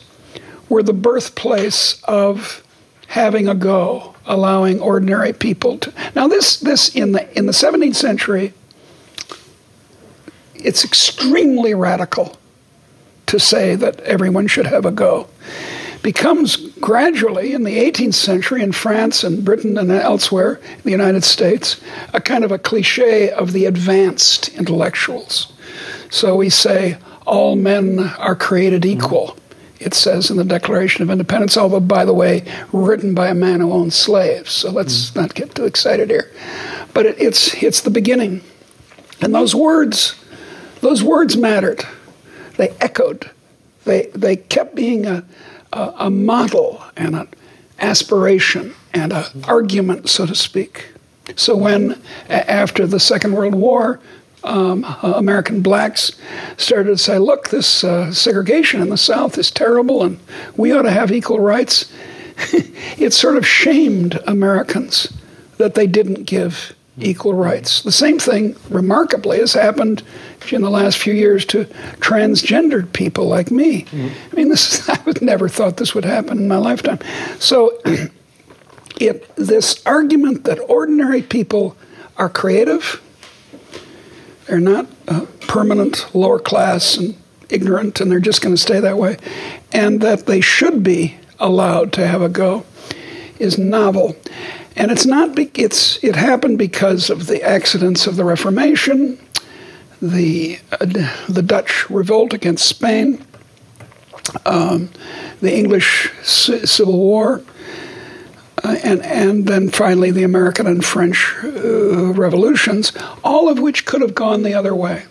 were 0.70 0.82
the 0.82 0.94
birthplace 0.94 2.02
of 2.04 2.64
having 3.08 3.48
a 3.48 3.54
go, 3.54 4.16
allowing 4.26 4.82
ordinary 4.82 5.34
people 5.34 5.78
to. 5.78 5.94
Now, 6.16 6.28
this, 6.28 6.60
this 6.60 6.96
in 6.96 7.12
the 7.12 7.38
in 7.38 7.46
the 7.46 7.52
17th 7.52 7.96
century, 7.96 8.54
it's 10.56 10.84
extremely 10.84 11.74
radical 11.74 12.38
to 13.28 13.40
say 13.40 13.76
that 13.76 14.00
everyone 14.02 14.48
should 14.48 14.66
have 14.66 14.86
a 14.86 14.92
go. 14.92 15.28
Becomes 16.02 16.58
gradually 16.84 17.54
in 17.54 17.64
the 17.64 17.78
18th 17.78 18.14
century 18.14 18.62
in 18.62 18.74
France 18.74 19.24
and 19.24 19.46
Britain 19.46 19.78
and 19.78 19.90
elsewhere, 19.90 20.56
in 20.56 20.84
the 20.84 20.92
United 20.92 21.24
States, 21.24 21.80
a 22.12 22.20
kind 22.20 22.44
of 22.44 22.52
a 22.52 22.60
cliche 22.60 23.30
of 23.30 23.54
the 23.54 23.64
advanced 23.64 24.50
intellectuals. 24.50 25.54
So 26.10 26.36
we 26.36 26.50
say 26.50 26.98
all 27.26 27.56
men 27.56 28.00
are 28.20 28.36
created 28.36 28.84
equal. 28.84 29.38
It 29.80 29.94
says 29.94 30.30
in 30.30 30.36
the 30.36 30.44
Declaration 30.44 31.04
of 31.04 31.10
Independence, 31.10 31.56
although, 31.56 31.80
by 31.80 32.04
the 32.04 32.14
way, 32.14 32.44
written 32.74 33.14
by 33.14 33.30
a 33.30 33.34
man 33.34 33.62
who 33.62 33.72
owned 33.72 33.94
slaves. 33.94 34.52
So 34.52 34.70
let's 34.70 35.12
mm. 35.12 35.16
not 35.16 35.36
get 35.36 35.56
too 35.56 35.64
excited 35.64 36.10
here. 36.10 36.34
But 36.94 37.06
it, 37.06 37.16
it's, 37.18 37.64
it's 37.64 37.80
the 37.80 37.92
beginning. 37.92 38.42
And 39.22 39.34
those 39.34 39.56
words 39.56 40.20
those 40.84 41.02
words 41.02 41.38
mattered. 41.38 41.86
They 42.58 42.72
echoed. 42.82 43.32
They, 43.86 44.08
they 44.08 44.36
kept 44.36 44.76
being 44.76 45.06
a, 45.06 45.24
a, 45.74 46.06
a 46.06 46.10
model 46.10 46.84
and 46.96 47.16
an 47.16 47.28
aspiration 47.80 48.74
and 48.94 49.12
an 49.12 49.26
argument, 49.46 50.10
so 50.10 50.26
to 50.26 50.36
speak. 50.36 50.94
So 51.36 51.56
when, 51.56 52.02
after 52.30 52.86
the 52.86 53.00
Second 53.00 53.34
World 53.34 53.56
War, 53.56 54.00
um, 54.44 54.84
uh, 54.84 55.14
American 55.16 55.62
blacks 55.62 56.12
started 56.58 56.90
to 56.90 56.98
say, 56.98 57.18
look, 57.18 57.50
this 57.50 57.84
uh, 57.84 58.12
segregation 58.12 58.82
in 58.82 58.90
the 58.90 58.98
South 58.98 59.38
is 59.38 59.50
terrible 59.50 60.04
and 60.04 60.20
we 60.58 60.72
ought 60.74 60.82
to 60.82 60.92
have 60.92 61.12
equal 61.12 61.40
rights, 61.40 61.92
it 62.98 63.14
sort 63.14 63.38
of 63.38 63.48
shamed 63.48 64.20
Americans 64.28 65.14
that 65.58 65.76
they 65.76 65.88
didn't 65.88 66.26
give 66.26 66.76
equal 66.98 67.34
rights. 67.34 67.82
The 67.82 67.92
same 67.92 68.20
thing, 68.20 68.56
remarkably, 68.70 69.40
has 69.40 69.54
happened 69.54 70.04
in 70.52 70.62
the 70.62 70.70
last 70.70 70.98
few 70.98 71.14
years 71.14 71.46
to 71.46 71.66
transgendered 72.00 72.94
people 72.94 73.26
like 73.26 73.50
me. 73.50 73.84
Mm-hmm. 73.84 74.08
I 74.32 74.36
mean, 74.36 74.50
this 74.50 74.88
I 74.90 75.02
would 75.06 75.22
never 75.22 75.50
thought 75.50 75.78
this 75.78 75.96
would 75.96 76.06
happen 76.06 76.38
in 76.38 76.48
my 76.48 76.58
lifetime. 76.58 77.00
So, 77.40 77.80
it 79.00 79.36
this 79.36 79.82
argument 79.86 80.44
that 80.44 80.60
ordinary 80.60 81.22
people 81.22 81.76
are 82.18 82.30
creative, 82.30 83.02
they're 84.46 84.60
not 84.60 84.88
uh, 85.08 85.26
permanent 85.48 86.14
lower 86.14 86.40
class 86.40 86.98
and 86.98 87.18
ignorant, 87.50 88.02
and 88.02 88.12
they're 88.12 88.20
just 88.20 88.42
going 88.42 88.56
to 88.56 88.62
stay 88.62 88.80
that 88.80 88.98
way, 88.98 89.18
and 89.72 90.02
that 90.02 90.26
they 90.26 90.42
should 90.42 90.84
be 90.84 91.18
allowed 91.40 91.92
to 91.94 92.06
have 92.06 92.22
a 92.22 92.30
go, 92.30 92.66
is 93.40 93.58
novel. 93.58 94.16
And 94.76 94.92
it's 94.92 95.06
not, 95.06 95.36
be, 95.36 95.52
it's, 95.54 96.04
it 96.04 96.16
happened 96.16 96.58
because 96.58 97.10
of 97.10 97.28
the 97.28 97.44
accidents 97.44 98.08
of 98.08 98.16
the 98.16 98.24
Reformation, 98.24 99.20
the, 100.02 100.60
uh, 100.72 100.86
the 101.30 101.44
Dutch 101.44 101.90
revolt 101.90 102.34
against 102.34 102.66
Spain, 102.66 103.24
um, 104.46 104.90
the 105.42 105.56
English 105.56 106.12
C- 106.24 106.66
Civil 106.66 106.98
War, 106.98 107.44
uh, 108.64 108.78
and, 108.84 109.02
and 109.04 109.46
then 109.46 109.70
finally 109.70 110.10
the 110.10 110.24
American 110.24 110.66
and 110.66 110.84
French 110.84 111.36
uh, 111.44 112.14
revolutions, 112.14 112.94
all 113.24 113.50
of 113.50 113.60
which 113.60 113.86
could 113.86 114.02
have 114.02 114.16
gone 114.16 114.42
the 114.42 114.54
other 114.54 114.74
way. 114.74 115.06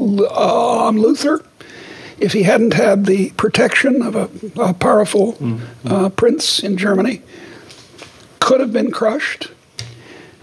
Uh, 0.00 0.90
Luther, 0.90 1.44
if 2.18 2.32
he 2.32 2.44
hadn't 2.44 2.72
had 2.72 3.04
the 3.04 3.30
protection 3.32 4.00
of 4.00 4.16
a, 4.16 4.30
a 4.60 4.72
powerful 4.72 5.34
mm-hmm. 5.34 6.08
prince 6.14 6.60
in 6.60 6.76
Germany, 6.76 7.20
could 8.52 8.60
have 8.60 8.70
been 8.70 8.90
crushed. 8.90 9.50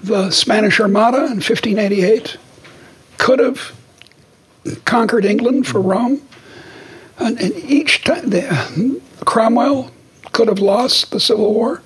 The 0.01 0.31
Spanish 0.31 0.79
Armada 0.79 1.17
in 1.17 1.43
1588 1.43 2.37
could 3.19 3.37
have 3.37 3.75
conquered 4.83 5.25
England 5.25 5.67
for 5.67 5.79
Rome. 5.79 6.19
And, 7.19 7.39
and 7.39 7.55
each 7.57 8.03
time, 8.03 8.31
the, 8.31 8.99
Cromwell 9.25 9.91
could 10.31 10.47
have 10.47 10.57
lost 10.57 11.11
the 11.11 11.19
Civil 11.19 11.53
War. 11.53 11.83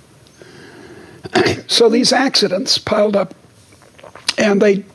so 1.67 1.89
these 1.89 2.13
accidents 2.13 2.77
piled 2.77 3.17
up, 3.17 3.35
and 4.37 4.61
they 4.61 4.85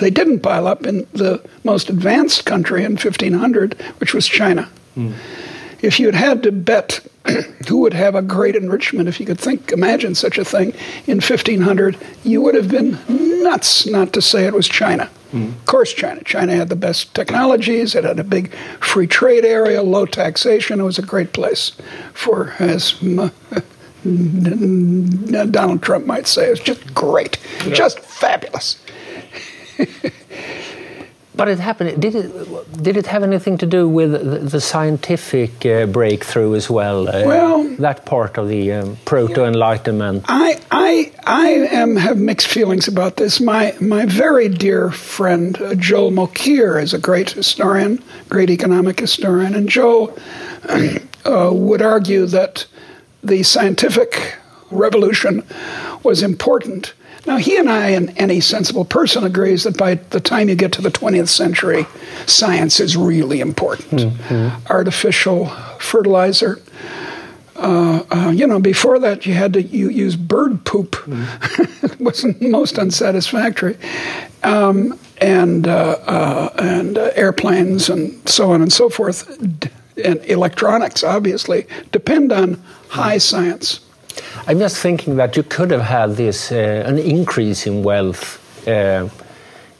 they 0.00 0.10
didn't 0.10 0.40
pile 0.40 0.68
up 0.68 0.86
in 0.86 1.08
the 1.12 1.44
most 1.64 1.90
advanced 1.90 2.44
country 2.46 2.84
in 2.84 2.92
1500, 2.92 3.74
which 3.98 4.14
was 4.14 4.28
China. 4.28 4.70
Mm. 4.96 5.12
If 5.86 6.00
you 6.00 6.06
had 6.06 6.16
had 6.16 6.42
to 6.42 6.50
bet 6.50 7.00
who 7.68 7.78
would 7.78 7.94
have 7.94 8.16
a 8.16 8.22
great 8.22 8.56
enrichment 8.56 9.08
if 9.08 9.20
you 9.20 9.26
could 9.26 9.38
think, 9.38 9.70
imagine 9.70 10.16
such 10.16 10.36
a 10.36 10.44
thing 10.44 10.74
in 11.06 11.18
1500, 11.18 11.96
you 12.24 12.42
would 12.42 12.56
have 12.56 12.68
been 12.68 12.98
nuts 13.44 13.86
not 13.86 14.12
to 14.14 14.20
say 14.20 14.46
it 14.46 14.52
was 14.52 14.66
China. 14.66 15.08
Mm. 15.32 15.50
Of 15.50 15.66
course, 15.66 15.92
China. 15.92 16.24
China 16.24 16.56
had 16.56 16.70
the 16.70 16.76
best 16.76 17.14
technologies. 17.14 17.94
It 17.94 18.02
had 18.02 18.18
a 18.18 18.24
big 18.24 18.52
free 18.80 19.06
trade 19.06 19.44
area, 19.44 19.80
low 19.80 20.06
taxation. 20.06 20.80
It 20.80 20.82
was 20.82 20.98
a 20.98 21.02
great 21.02 21.32
place 21.32 21.70
for, 22.12 22.54
as 22.58 22.92
Donald 25.52 25.82
Trump 25.82 26.04
might 26.04 26.26
say, 26.26 26.48
it 26.48 26.50
was 26.50 26.60
just 26.60 26.94
great, 26.94 27.38
yeah. 27.64 27.74
just 27.74 28.00
fabulous. 28.00 28.82
But 31.36 31.48
it 31.48 31.58
happened. 31.58 32.00
Did 32.00 32.14
it? 32.14 32.82
Did 32.82 32.96
it 32.96 33.06
have 33.08 33.22
anything 33.22 33.58
to 33.58 33.66
do 33.66 33.86
with 33.86 34.12
the, 34.12 34.38
the 34.38 34.60
scientific 34.60 35.66
uh, 35.66 35.84
breakthrough 35.86 36.54
as 36.54 36.70
well? 36.70 37.08
Uh, 37.08 37.24
well, 37.26 37.64
that 37.78 38.06
part 38.06 38.38
of 38.38 38.48
the 38.48 38.72
um, 38.72 38.96
proto 39.04 39.44
enlightenment. 39.44 40.24
I, 40.28 40.58
I, 40.70 41.12
I 41.26 41.48
am 41.48 41.96
have 41.96 42.16
mixed 42.16 42.46
feelings 42.46 42.88
about 42.88 43.16
this. 43.16 43.38
My 43.38 43.74
my 43.80 44.06
very 44.06 44.48
dear 44.48 44.90
friend 44.90 45.60
uh, 45.60 45.74
Joel 45.74 46.10
Mokyr 46.10 46.82
is 46.82 46.94
a 46.94 46.98
great 46.98 47.30
historian, 47.30 48.02
great 48.30 48.48
economic 48.48 48.98
historian, 48.98 49.54
and 49.54 49.68
Joe 49.68 50.16
uh, 51.24 51.50
would 51.52 51.82
argue 51.82 52.24
that 52.26 52.66
the 53.22 53.42
scientific 53.42 54.36
revolution 54.70 55.42
was 56.02 56.22
important 56.22 56.94
Now, 57.26 57.38
he 57.38 57.56
and 57.56 57.68
I, 57.68 57.88
and 57.90 58.16
any 58.16 58.40
sensible 58.40 58.84
person, 58.84 59.24
agrees 59.24 59.64
that 59.64 59.76
by 59.76 59.94
the 59.94 60.20
time 60.20 60.48
you 60.48 60.54
get 60.54 60.72
to 60.72 60.82
the 60.82 60.90
20th 60.90 61.28
century, 61.28 61.86
science 62.26 62.78
is 62.78 62.96
really 62.96 63.40
important. 63.40 64.02
Mm-hmm. 64.02 64.72
Artificial 64.72 65.46
fertilizer. 65.80 66.60
Uh, 67.56 68.04
uh, 68.10 68.30
you 68.30 68.46
know, 68.46 68.60
before 68.60 68.98
that, 69.00 69.26
you 69.26 69.34
had 69.34 69.54
to 69.54 69.62
you, 69.62 69.88
use 69.88 70.14
bird 70.14 70.64
poop. 70.64 70.92
Mm. 70.92 71.84
it 71.84 72.00
wasn't 72.00 72.40
most 72.42 72.78
unsatisfactory. 72.78 73.76
Um, 74.42 74.98
and 75.18 75.66
uh, 75.66 75.96
uh 76.06 76.50
and 76.58 76.98
uh, 76.98 77.10
airplanes 77.14 77.88
and 77.88 78.28
so 78.28 78.52
on 78.52 78.60
and 78.60 78.70
so 78.70 78.90
forth, 78.90 79.26
and 80.04 80.22
electronics, 80.26 81.02
obviously, 81.02 81.66
depend 81.90 82.32
on 82.32 82.62
high 82.88 83.16
science. 83.16 83.80
I'm 84.48 84.58
just 84.58 84.76
thinking 84.76 85.16
that 85.16 85.36
you 85.36 85.42
could 85.42 85.72
have 85.72 85.82
had 85.82 86.16
this 86.16 86.52
uh, 86.52 86.84
an 86.86 86.98
increase 86.98 87.66
in 87.66 87.82
wealth 87.82 88.38
uh, 88.68 89.08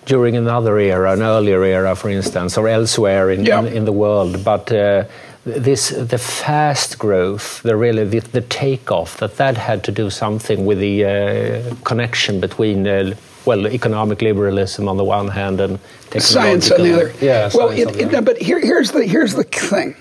during 0.06 0.36
another 0.36 0.78
era, 0.78 1.12
an 1.12 1.22
earlier 1.22 1.62
era, 1.62 1.94
for 1.94 2.08
instance, 2.08 2.58
or 2.58 2.68
elsewhere 2.68 3.30
in, 3.30 3.44
yeah. 3.44 3.60
in, 3.60 3.66
in, 3.66 3.84
the 3.84 3.92
world, 3.92 4.44
but. 4.44 4.72
Uh, 4.72 5.04
this 5.46 5.90
the 5.90 6.18
fast 6.18 6.98
growth, 6.98 7.62
the 7.62 7.76
really 7.76 8.04
the, 8.04 8.18
the 8.18 8.40
takeoff, 8.40 9.18
that 9.18 9.36
that 9.36 9.56
had 9.56 9.84
to 9.84 9.92
do 9.92 10.10
something 10.10 10.66
with 10.66 10.80
the 10.80 11.04
uh, 11.04 11.74
connection 11.84 12.40
between 12.40 12.84
uh, 12.84 13.14
well, 13.44 13.68
economic 13.68 14.20
liberalism 14.22 14.88
on 14.88 14.96
the 14.96 15.04
one 15.04 15.28
hand 15.28 15.60
and 15.60 15.78
science 16.18 16.72
on 16.72 16.82
the 16.82 16.92
other. 16.92 17.12
Yeah. 17.20 17.50
Well, 17.54 17.68
it, 17.68 17.96
it, 17.96 18.24
but 18.24 18.38
here, 18.38 18.60
here's 18.60 18.90
the 18.90 19.06
here's 19.06 19.34
the 19.34 19.44
thing. 19.44 19.94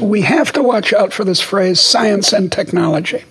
We 0.00 0.22
have 0.22 0.52
to 0.54 0.64
watch 0.64 0.92
out 0.92 1.12
for 1.12 1.24
this 1.24 1.40
phrase 1.40 1.80
"science 1.80 2.32
and 2.32 2.50
technology." 2.50 3.24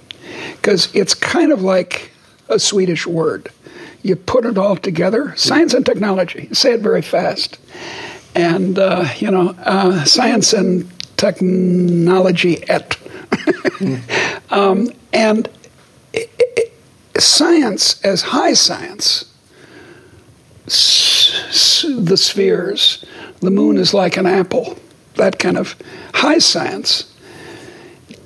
Because 0.67 0.93
it's 0.93 1.13
kind 1.13 1.53
of 1.53 1.61
like 1.61 2.11
a 2.49 2.59
Swedish 2.59 3.07
word. 3.07 3.49
You 4.03 4.17
put 4.17 4.45
it 4.45 4.57
all 4.57 4.75
together, 4.75 5.33
science 5.37 5.73
and 5.73 5.85
technology. 5.85 6.49
Say 6.53 6.73
it 6.73 6.81
very 6.81 7.01
fast. 7.01 7.57
And, 8.35 8.77
uh, 8.77 9.07
you 9.17 9.31
know, 9.31 9.55
uh, 9.63 10.03
science 10.03 10.51
and 10.51 10.91
technology 11.15 12.67
et. 12.67 12.97
um, 14.49 14.91
and 15.13 15.47
it, 16.11 16.29
it, 16.37 16.73
science, 17.17 18.01
as 18.01 18.23
high 18.23 18.51
science, 18.51 19.23
s- 20.65 21.31
s- 21.47 21.85
the 21.97 22.17
spheres, 22.17 23.05
the 23.39 23.51
moon 23.51 23.77
is 23.77 23.93
like 23.93 24.17
an 24.17 24.25
apple, 24.25 24.77
that 25.15 25.39
kind 25.39 25.57
of 25.57 25.77
high 26.13 26.39
science 26.39 27.13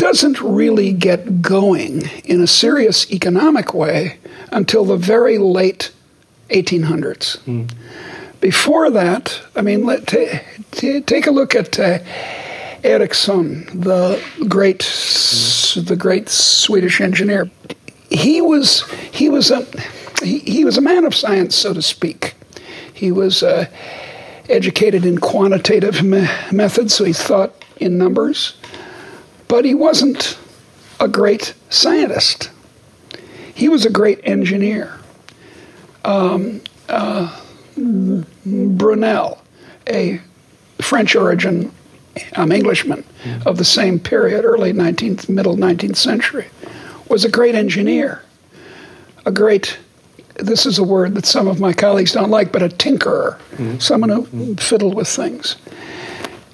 doesn't 0.01 0.41
really 0.41 0.93
get 0.93 1.43
going 1.43 2.01
in 2.25 2.41
a 2.41 2.47
serious 2.47 3.11
economic 3.11 3.71
way 3.71 4.17
until 4.51 4.83
the 4.83 4.97
very 4.97 5.37
late 5.37 5.91
1800s. 6.49 7.37
Mm. 7.45 7.71
Before 8.39 8.89
that, 8.89 9.39
I 9.55 9.61
mean, 9.61 9.85
let, 9.85 10.07
t- 10.07 10.39
t- 10.71 11.01
take 11.01 11.27
a 11.27 11.31
look 11.31 11.53
at 11.53 11.79
uh, 11.79 11.99
Ericsson, 12.83 13.65
the 13.79 14.19
great, 14.49 14.79
mm. 14.79 15.87
the 15.87 15.95
great 15.95 16.29
Swedish 16.29 16.99
engineer. 16.99 17.51
He 18.09 18.41
was 18.41 18.89
he 19.11 19.29
was 19.29 19.51
a 19.51 19.67
he, 20.23 20.39
he 20.39 20.65
was 20.65 20.79
a 20.79 20.81
man 20.81 21.05
of 21.05 21.13
science, 21.13 21.55
so 21.55 21.75
to 21.75 21.81
speak. 21.83 22.33
He 22.91 23.11
was 23.11 23.43
uh, 23.43 23.67
educated 24.49 25.05
in 25.05 25.19
quantitative 25.19 26.01
me- 26.01 26.27
methods, 26.51 26.95
so 26.95 27.03
he 27.03 27.13
thought 27.13 27.53
in 27.77 27.99
numbers. 27.99 28.55
But 29.51 29.65
he 29.65 29.75
wasn't 29.75 30.37
a 31.01 31.09
great 31.09 31.53
scientist. 31.69 32.49
He 33.53 33.67
was 33.67 33.85
a 33.85 33.89
great 33.89 34.21
engineer. 34.23 34.97
Um, 36.05 36.61
uh, 36.87 37.37
Brunel, 37.75 39.41
a 39.89 40.21
French 40.79 41.17
origin 41.17 41.69
um, 42.37 42.53
Englishman 42.53 43.03
mm-hmm. 43.25 43.45
of 43.45 43.57
the 43.57 43.65
same 43.65 43.99
period, 43.99 44.45
early 44.45 44.71
19th, 44.71 45.27
middle 45.27 45.57
19th 45.57 45.97
century, 45.97 46.47
was 47.09 47.25
a 47.25 47.29
great 47.29 47.53
engineer, 47.53 48.23
a 49.25 49.33
great 49.33 49.77
this 50.35 50.65
is 50.65 50.79
a 50.79 50.83
word 50.83 51.13
that 51.15 51.25
some 51.25 51.49
of 51.49 51.59
my 51.59 51.73
colleagues 51.73 52.13
don't 52.13 52.29
like, 52.29 52.53
but 52.53 52.63
a 52.63 52.69
tinkerer, 52.69 53.37
mm-hmm. 53.57 53.79
someone 53.79 54.11
who 54.11 54.21
mm-hmm. 54.21 54.53
fiddled 54.53 54.95
with 54.95 55.09
things. 55.09 55.57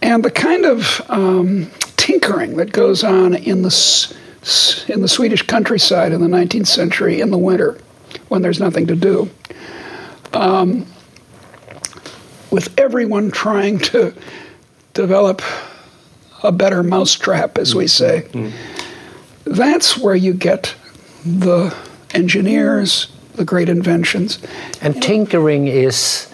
And 0.01 0.25
the 0.25 0.31
kind 0.31 0.65
of 0.65 0.99
um, 1.09 1.69
tinkering 2.07 2.55
that 2.55 2.71
goes 2.71 3.03
on 3.03 3.35
in 3.35 3.63
the, 3.63 4.15
in 4.87 5.01
the 5.01 5.09
Swedish 5.09 5.41
countryside 5.41 6.13
in 6.13 6.21
the 6.21 6.27
19th 6.27 6.67
century 6.67 7.19
in 7.19 7.31
the 7.31 7.37
winter 7.37 7.77
when 8.29 8.41
there's 8.41 8.61
nothing 8.61 8.87
to 8.87 8.95
do. 8.95 9.29
Um, 10.31 10.85
with 12.49 12.73
everyone 12.79 13.29
trying 13.29 13.79
to 13.79 14.13
develop 14.93 15.41
a 16.43 16.51
better 16.53 16.81
mousetrap, 16.81 17.57
as 17.57 17.75
we 17.75 17.87
say. 17.87 18.25
Mm-hmm. 18.31 19.53
That's 19.53 19.97
where 19.97 20.15
you 20.15 20.33
get 20.33 20.75
the 21.25 21.75
engineers, 22.13 23.07
the 23.35 23.43
great 23.43 23.67
inventions. 23.67 24.39
And 24.79 25.03
tinkering 25.03 25.67
is 25.67 26.33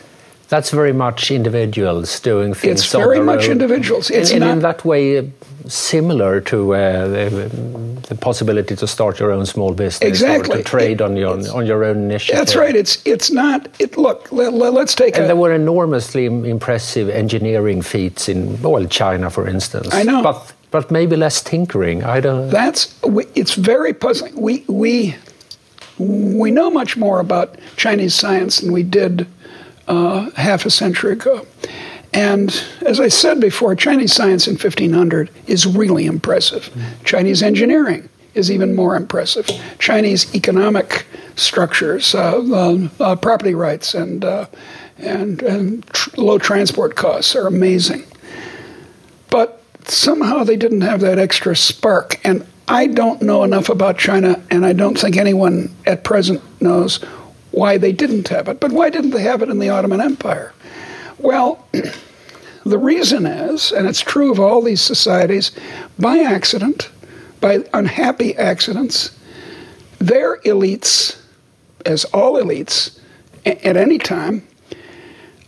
that's 0.49 0.69
very 0.69 0.93
much 0.93 1.31
individuals 1.31 2.19
doing 2.19 2.53
things. 2.53 2.81
It's 2.81 2.91
very 2.91 3.21
much 3.21 3.47
individuals. 3.47 4.09
It's 4.09 4.31
and, 4.31 4.43
and 4.43 4.53
in 4.53 4.59
that 4.59 4.85
way, 4.85 5.31
similar 5.67 6.41
to 6.41 6.75
uh, 6.75 7.07
the, 7.07 8.01
the, 8.09 8.15
possibility 8.15 8.75
to 8.75 8.87
start 8.87 9.19
your 9.19 9.31
own 9.31 9.45
small 9.45 9.73
business 9.73 10.07
exactly. 10.07 10.55
or 10.55 10.57
to 10.57 10.63
trade 10.63 10.99
it, 10.99 11.01
on 11.01 11.15
your 11.15 11.33
on 11.53 11.65
your 11.65 11.83
own 11.83 11.97
initiative. 11.97 12.39
That's 12.39 12.55
right. 12.55 12.75
It's 12.75 13.01
it's 13.05 13.31
not. 13.31 13.67
It 13.79 13.97
look. 13.97 14.31
Let, 14.31 14.53
us 14.53 14.95
take. 14.95 15.15
And 15.15 15.25
a, 15.25 15.27
there 15.27 15.35
were 15.35 15.53
enormously 15.53 16.25
impressive 16.25 17.09
engineering 17.09 17.81
feats 17.81 18.29
in 18.29 18.61
well 18.61 18.85
China, 18.85 19.29
for 19.29 19.47
instance. 19.47 19.93
I 19.93 20.03
know, 20.03 20.21
but 20.21 20.53
but 20.71 20.91
maybe 20.91 21.15
less 21.15 21.41
tinkering. 21.41 22.03
I 22.03 22.19
don't. 22.19 22.49
That's 22.49 22.93
it's 23.35 23.53
very 23.53 23.93
puzzling. 23.93 24.35
We 24.39 24.65
we 24.67 25.15
we 25.97 26.51
know 26.51 26.69
much 26.69 26.97
more 26.97 27.19
about 27.19 27.57
Chinese 27.77 28.15
science 28.15 28.59
than 28.59 28.71
we 28.73 28.83
did 28.83 29.27
uh, 29.87 30.29
half 30.31 30.65
a 30.65 30.69
century 30.69 31.13
ago. 31.13 31.45
And 32.13 32.63
as 32.81 32.99
I 32.99 33.07
said 33.07 33.39
before, 33.39 33.75
Chinese 33.75 34.13
science 34.13 34.47
in 34.47 34.53
1500 34.53 35.29
is 35.47 35.65
really 35.65 36.05
impressive. 36.05 36.69
Chinese 37.03 37.41
engineering 37.41 38.07
is 38.35 38.51
even 38.51 38.75
more 38.75 38.95
impressive. 38.95 39.49
Chinese 39.79 40.33
economic 40.35 41.05
structures, 41.35 42.13
uh, 42.13 42.39
uh, 42.39 42.87
uh 42.99 43.15
property 43.15 43.55
rights, 43.55 43.95
and, 43.95 44.23
uh, 44.23 44.45
and, 44.97 45.41
and 45.41 45.85
tr- 45.87 46.09
low 46.17 46.37
transport 46.37 46.95
costs 46.95 47.35
are 47.35 47.47
amazing. 47.47 48.03
But 49.29 49.63
somehow 49.85 50.43
they 50.43 50.55
didn't 50.55 50.81
have 50.81 51.01
that 51.01 51.17
extra 51.17 51.55
spark. 51.55 52.19
And 52.23 52.45
I 52.67 52.87
don't 52.87 53.21
know 53.21 53.43
enough 53.43 53.69
about 53.69 53.97
China, 53.97 54.41
and 54.49 54.65
I 54.65 54.73
don't 54.73 54.97
think 54.97 55.17
anyone 55.17 55.75
at 55.85 56.03
present 56.03 56.41
knows 56.61 57.03
why 57.53 57.77
they 57.77 57.91
didn't 57.91 58.27
have 58.29 58.47
it. 58.47 58.59
But 58.59 58.71
why 58.71 58.89
didn't 58.89 59.11
they 59.11 59.21
have 59.21 59.41
it 59.41 59.49
in 59.49 59.59
the 59.59 59.69
Ottoman 59.69 60.01
Empire? 60.01 60.53
Well, 61.19 61.65
the 62.65 62.77
reason 62.77 63.25
is, 63.25 63.71
and 63.71 63.87
it's 63.87 64.01
true 64.01 64.31
of 64.31 64.39
all 64.39 64.61
these 64.61 64.81
societies, 64.81 65.51
by 65.99 66.19
accident, 66.19 66.89
by 67.39 67.63
unhappy 67.73 68.35
accidents, 68.35 69.17
their 69.99 70.37
elites, 70.39 71.17
as 71.85 72.05
all 72.05 72.41
elites, 72.41 72.99
at 73.45 73.77
any 73.77 73.99
time, 73.99 74.47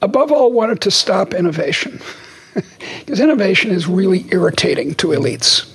above 0.01 0.31
all 0.31 0.51
wanted 0.51 0.81
to 0.81 0.91
stop 0.91 1.33
innovation. 1.33 1.99
because 2.99 3.19
innovation 3.19 3.71
is 3.71 3.87
really 3.87 4.25
irritating 4.31 4.93
to 4.95 5.07
elites. 5.07 5.71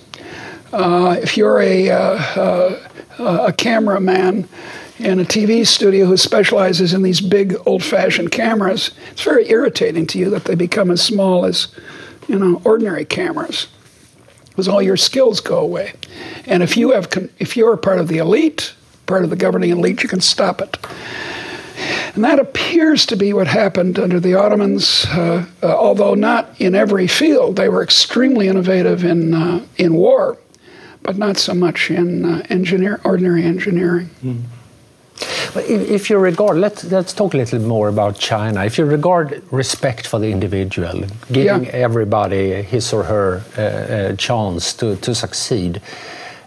Uh, 0.72 1.16
if 1.20 1.36
you're 1.36 1.60
a, 1.60 1.90
uh, 1.90 1.98
uh, 2.38 3.46
a 3.48 3.52
cameraman 3.52 4.48
in 5.00 5.18
a 5.18 5.24
TV 5.24 5.66
studio 5.66 6.04
who 6.04 6.16
specializes 6.16 6.92
in 6.92 7.02
these 7.02 7.20
big 7.20 7.56
old 7.66 7.82
fashioned 7.82 8.30
cameras, 8.30 8.90
it's 9.10 9.22
very 9.22 9.48
irritating 9.50 10.06
to 10.08 10.18
you 10.18 10.30
that 10.30 10.44
they 10.44 10.54
become 10.54 10.90
as 10.90 11.02
small 11.02 11.46
as, 11.46 11.68
you 12.28 12.38
know, 12.38 12.60
ordinary 12.64 13.04
cameras. 13.04 13.68
Because 14.50 14.68
all 14.68 14.82
your 14.82 14.98
skills 14.98 15.40
go 15.40 15.58
away. 15.58 15.94
And 16.46 16.62
if 16.62 16.76
you 16.76 16.90
have 16.90 17.08
if 17.38 17.56
you're 17.56 17.76
part 17.76 17.98
of 17.98 18.08
the 18.08 18.18
elite, 18.18 18.74
part 19.06 19.24
of 19.24 19.30
the 19.30 19.36
governing 19.36 19.70
elite, 19.70 20.02
you 20.02 20.08
can 20.08 20.20
stop 20.20 20.60
it. 20.60 20.76
And 22.14 22.24
that 22.24 22.38
appears 22.38 23.06
to 23.06 23.16
be 23.16 23.32
what 23.32 23.46
happened 23.46 23.98
under 23.98 24.20
the 24.20 24.34
Ottomans, 24.34 25.06
uh, 25.06 25.46
uh, 25.62 25.66
although 25.66 26.14
not 26.14 26.60
in 26.60 26.74
every 26.74 27.06
field. 27.06 27.56
They 27.56 27.70
were 27.70 27.82
extremely 27.82 28.48
innovative 28.48 29.02
in, 29.04 29.32
uh, 29.32 29.64
in 29.78 29.94
war, 29.94 30.36
but 31.02 31.16
not 31.16 31.38
so 31.38 31.54
much 31.54 31.90
in 31.90 32.24
uh, 32.26 32.42
engineer, 32.50 33.00
ordinary 33.02 33.44
engineering. 33.44 34.10
Mm. 35.20 35.88
If 35.88 36.10
you 36.10 36.18
regard, 36.18 36.56
let's, 36.56 36.84
let's 36.84 37.12
talk 37.12 37.34
a 37.34 37.38
little 37.38 37.60
more 37.60 37.88
about 37.88 38.18
China. 38.18 38.64
If 38.64 38.78
you 38.78 38.84
regard 38.84 39.42
respect 39.50 40.06
for 40.06 40.18
the 40.18 40.30
individual, 40.30 41.04
giving 41.30 41.64
yeah. 41.64 41.70
everybody 41.72 42.62
his 42.62 42.92
or 42.92 43.04
her 43.04 43.42
uh, 43.56 43.60
uh, 43.60 44.16
chance 44.16 44.74
to, 44.74 44.96
to 44.96 45.14
succeed, 45.14 45.80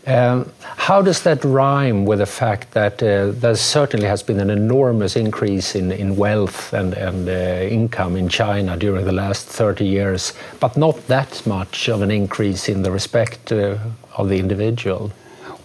Um, 0.05 0.51
how 0.75 1.01
does 1.01 1.23
that 1.23 1.45
rhyme 1.45 2.03
with 2.03 2.19
the 2.19 2.25
fact 2.25 2.71
that 2.71 3.01
uh, 3.01 3.31
there 3.31 3.55
certainly 3.55 4.05
has 4.05 4.21
been 4.21 4.39
an 4.41 4.49
enormous 4.49 5.15
increase 5.15 5.75
in, 5.75 5.91
in 5.93 6.17
wealth 6.17 6.73
and, 6.73 6.93
and 6.93 7.29
uh, 7.29 7.73
income 7.73 8.17
in 8.17 8.27
China 8.27 8.75
during 8.75 9.05
the 9.05 9.13
last 9.13 9.47
30 9.47 9.85
years, 9.85 10.33
but 10.59 10.75
not 10.75 11.07
that 11.07 11.45
much 11.47 11.87
of 11.87 12.01
an 12.01 12.11
increase 12.11 12.67
in 12.67 12.83
the 12.83 12.91
respect 12.91 13.51
uh, 13.53 13.77
of 14.17 14.27
the 14.27 14.39
individual? 14.39 15.11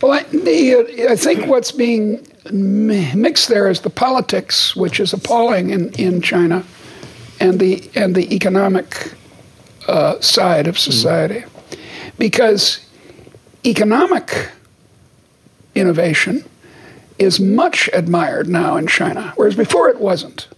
Well, 0.00 0.12
I, 0.12 0.22
the, 0.22 1.08
I 1.10 1.16
think 1.16 1.46
what's 1.46 1.72
being 1.72 2.24
mixed 2.52 3.48
there 3.48 3.68
is 3.68 3.80
the 3.80 3.90
politics, 3.90 4.74
which 4.76 5.00
is 5.00 5.12
appalling 5.12 5.70
in, 5.70 5.92
in 5.94 6.20
China, 6.20 6.64
and 7.40 7.60
the, 7.60 7.88
and 7.94 8.14
the 8.14 8.34
economic 8.34 9.14
uh, 9.86 10.20
side 10.20 10.66
of 10.66 10.78
society. 10.78 11.40
Mm. 11.40 11.78
Because 12.18 12.84
economic 13.64 14.50
innovation 15.74 16.44
is 17.18 17.40
much 17.40 17.88
admired 17.92 18.48
now 18.48 18.76
in 18.76 18.86
China, 18.86 19.32
whereas 19.36 19.56
before 19.56 19.88
it 19.88 20.00
wasn't. 20.00 20.48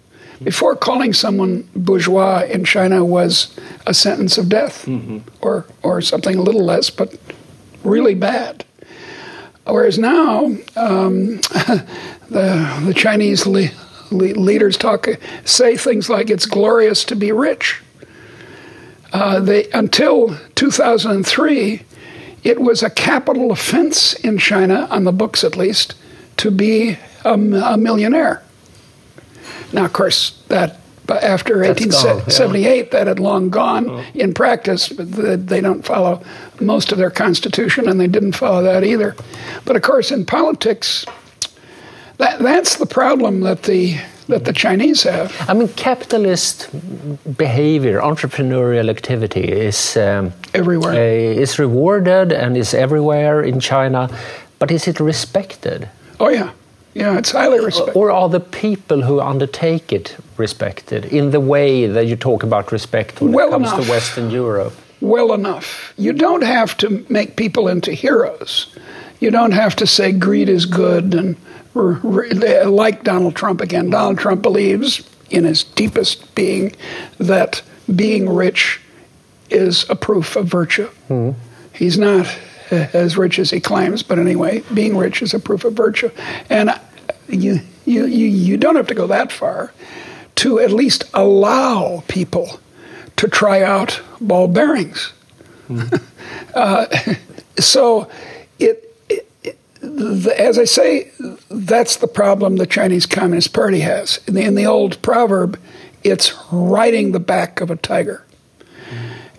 Before 0.42 0.74
calling 0.74 1.12
someone 1.12 1.68
bourgeois 1.76 2.44
in 2.44 2.64
China 2.64 3.04
was 3.04 3.54
a 3.86 3.92
sentence 3.92 4.38
of 4.38 4.48
death 4.48 4.86
mm-hmm. 4.86 5.18
or, 5.42 5.66
or 5.82 6.00
something 6.00 6.36
a 6.36 6.42
little 6.42 6.64
less, 6.64 6.88
but 6.88 7.14
really 7.84 8.14
bad. 8.14 8.64
Whereas 9.64 9.98
now, 9.98 10.46
um, 10.76 11.36
the, 12.28 12.82
the 12.84 12.94
Chinese 12.96 13.46
le- 13.46 13.70
le- 14.10 14.34
leaders 14.34 14.76
talk, 14.76 15.06
say 15.44 15.76
things 15.76 16.08
like 16.08 16.30
it's 16.30 16.46
glorious 16.46 17.04
to 17.04 17.16
be 17.16 17.32
rich. 17.32 17.80
Uh, 19.12 19.40
they, 19.40 19.70
until 19.70 20.36
2003, 20.54 21.82
it 22.42 22.60
was 22.60 22.82
a 22.82 22.90
capital 22.90 23.50
offense 23.50 24.14
in 24.14 24.38
China, 24.38 24.86
on 24.90 25.04
the 25.04 25.12
books 25.12 25.44
at 25.44 25.56
least, 25.56 25.94
to 26.38 26.50
be 26.50 26.96
a, 27.24 27.32
a 27.34 27.76
millionaire. 27.76 28.42
Now, 29.72 29.84
of 29.84 29.92
course, 29.92 30.42
that 30.48 30.79
after 31.10 31.58
1878, 31.58 32.76
yeah. 32.76 32.90
that 32.92 33.06
had 33.06 33.20
long 33.20 33.50
gone 33.50 33.88
oh. 33.88 34.04
in 34.14 34.34
practice. 34.34 34.88
But 34.88 35.46
they 35.46 35.60
don't 35.60 35.84
follow 35.84 36.22
most 36.60 36.92
of 36.92 36.98
their 36.98 37.10
constitution, 37.10 37.88
and 37.88 38.00
they 38.00 38.06
didn't 38.06 38.32
follow 38.32 38.62
that 38.62 38.84
either. 38.84 39.14
But 39.64 39.76
of 39.76 39.82
course, 39.82 40.10
in 40.10 40.24
politics, 40.26 41.04
that, 42.18 42.38
that's 42.38 42.76
the 42.76 42.86
problem 42.86 43.40
that 43.40 43.64
the 43.64 43.98
that 44.28 44.44
the 44.44 44.52
Chinese 44.52 45.02
have. 45.02 45.34
I 45.48 45.54
mean, 45.54 45.68
capitalist 45.68 46.68
behavior, 47.36 48.00
entrepreneurial 48.00 48.88
activity 48.88 49.42
is 49.42 49.96
um, 49.96 50.32
everywhere. 50.54 50.92
Uh, 50.92 51.42
is 51.42 51.58
rewarded 51.58 52.32
and 52.32 52.56
is 52.56 52.72
everywhere 52.72 53.42
in 53.42 53.60
China, 53.60 54.08
but 54.58 54.70
is 54.70 54.86
it 54.88 55.00
respected? 55.00 55.88
Oh 56.18 56.28
yeah. 56.28 56.52
Yeah, 56.94 57.18
it's 57.18 57.30
highly 57.30 57.64
respected. 57.64 57.96
Or 57.96 58.10
are 58.10 58.28
the 58.28 58.40
people 58.40 59.02
who 59.02 59.20
undertake 59.20 59.92
it 59.92 60.16
respected 60.36 61.04
in 61.04 61.30
the 61.30 61.40
way 61.40 61.86
that 61.86 62.06
you 62.06 62.16
talk 62.16 62.42
about 62.42 62.72
respect 62.72 63.20
when 63.20 63.32
well 63.32 63.48
it 63.48 63.50
comes 63.52 63.72
enough. 63.72 63.84
to 63.84 63.90
Western 63.90 64.30
Europe? 64.30 64.72
Well 65.00 65.32
enough. 65.32 65.94
You 65.96 66.12
don't 66.12 66.42
have 66.42 66.76
to 66.78 67.06
make 67.08 67.36
people 67.36 67.68
into 67.68 67.92
heroes. 67.92 68.74
You 69.20 69.30
don't 69.30 69.52
have 69.52 69.76
to 69.76 69.86
say 69.86 70.12
greed 70.12 70.48
is 70.48 70.66
good 70.66 71.14
and 71.14 71.36
like 71.74 73.04
Donald 73.04 73.36
Trump 73.36 73.60
again. 73.60 73.90
Donald 73.90 74.18
Trump 74.18 74.42
believes 74.42 75.08
in 75.30 75.44
his 75.44 75.62
deepest 75.62 76.34
being 76.34 76.74
that 77.18 77.62
being 77.94 78.28
rich 78.28 78.80
is 79.48 79.88
a 79.88 79.94
proof 79.94 80.36
of 80.36 80.46
virtue. 80.46 80.88
Mm-hmm. 81.08 81.38
He's 81.72 81.96
not 81.98 82.26
as 82.70 83.16
rich 83.16 83.38
as 83.38 83.50
he 83.50 83.60
claims, 83.60 84.02
but 84.02 84.18
anyway, 84.18 84.62
being 84.74 84.96
rich 84.96 85.22
is 85.22 85.34
a 85.34 85.38
proof 85.38 85.64
of 85.64 85.74
virtue. 85.74 86.10
And 86.48 86.78
you, 87.28 87.60
you, 87.84 88.06
you, 88.06 88.26
you 88.26 88.56
don't 88.56 88.76
have 88.76 88.86
to 88.88 88.94
go 88.94 89.06
that 89.06 89.32
far 89.32 89.72
to 90.36 90.58
at 90.58 90.70
least 90.70 91.04
allow 91.12 92.02
people 92.08 92.60
to 93.16 93.28
try 93.28 93.62
out 93.62 94.00
ball 94.20 94.48
bearings. 94.48 95.12
Mm-hmm. 95.68 95.96
uh, 96.54 96.86
so 97.58 98.10
it 98.58 98.86
the, 99.80 100.38
as 100.38 100.58
I 100.58 100.64
say, 100.64 101.10
that's 101.50 101.96
the 101.96 102.06
problem 102.06 102.56
the 102.56 102.66
Chinese 102.66 103.06
Communist 103.06 103.52
Party 103.52 103.80
has. 103.80 104.20
In 104.26 104.34
the, 104.34 104.42
in 104.42 104.54
the 104.54 104.66
old 104.66 105.00
proverb, 105.02 105.58
it's 106.02 106.34
riding 106.52 107.12
the 107.12 107.20
back 107.20 107.60
of 107.60 107.70
a 107.70 107.76
tiger. 107.76 108.24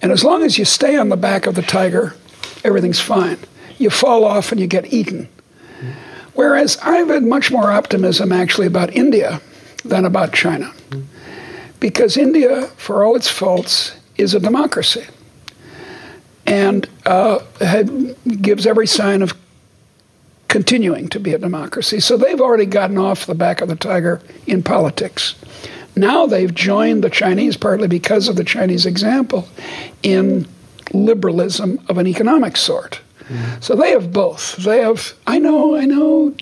And 0.02 0.12
as 0.12 0.24
long 0.24 0.44
as 0.44 0.58
you 0.58 0.66
stay 0.66 0.98
on 0.98 1.10
the 1.10 1.18
back 1.18 1.46
of 1.46 1.54
the 1.54 1.62
tiger, 1.62 2.16
everything's 2.64 3.00
fine. 3.00 3.38
You 3.78 3.90
fall 3.90 4.26
off 4.26 4.52
and 4.52 4.62
you 4.62 4.68
get 4.68 4.94
eaten. 4.94 5.28
Whereas 6.34 6.78
I've 6.82 7.10
had 7.10 7.24
much 7.24 7.52
more 7.52 7.72
optimism 7.72 8.32
actually 8.32 8.68
about 8.68 8.94
India 8.96 9.42
than 9.84 10.06
about 10.06 10.34
China. 10.34 10.72
Because 11.80 12.16
India, 12.16 12.68
for 12.78 13.04
all 13.04 13.16
its 13.16 13.30
faults, 13.30 13.96
is 14.18 14.34
a 14.34 14.40
democracy 14.40 15.06
and 16.46 16.88
uh, 17.06 17.40
had, 17.60 18.16
gives 18.42 18.68
every 18.68 18.88
sign 18.88 19.22
of 19.22 19.34
continuing 20.48 21.08
to 21.08 21.20
be 21.20 21.34
a 21.34 21.38
democracy. 21.38 22.00
So 22.00 22.18
they've 22.18 22.42
already 22.42 22.66
gotten 22.66 22.98
off 22.98 23.26
the 23.26 23.36
back 23.36 23.62
of 23.62 23.70
the 23.70 23.76
tiger 23.76 24.22
in 24.46 24.62
politics. 24.62 25.36
Now 25.96 26.26
they've 26.26 26.54
joined 26.54 27.04
the 27.04 27.10
Chinese, 27.10 27.58
partly 27.58 27.88
because 27.88 28.28
of 28.28 28.36
the 28.36 28.44
Chinese 28.44 28.86
example, 28.86 29.48
in 30.04 30.48
liberalism 30.94 31.80
of 31.88 31.98
an 31.98 32.08
economic 32.08 32.58
sort. 32.58 33.02
Mm-hmm. 33.22 33.62
So 33.62 33.76
they 33.76 33.92
have 33.92 34.12
both. 34.12 34.58
They 34.58 34.82
have, 34.82 35.14
I 35.26 35.40
know, 35.40 35.76
I 35.76 35.86
know 35.86 36.34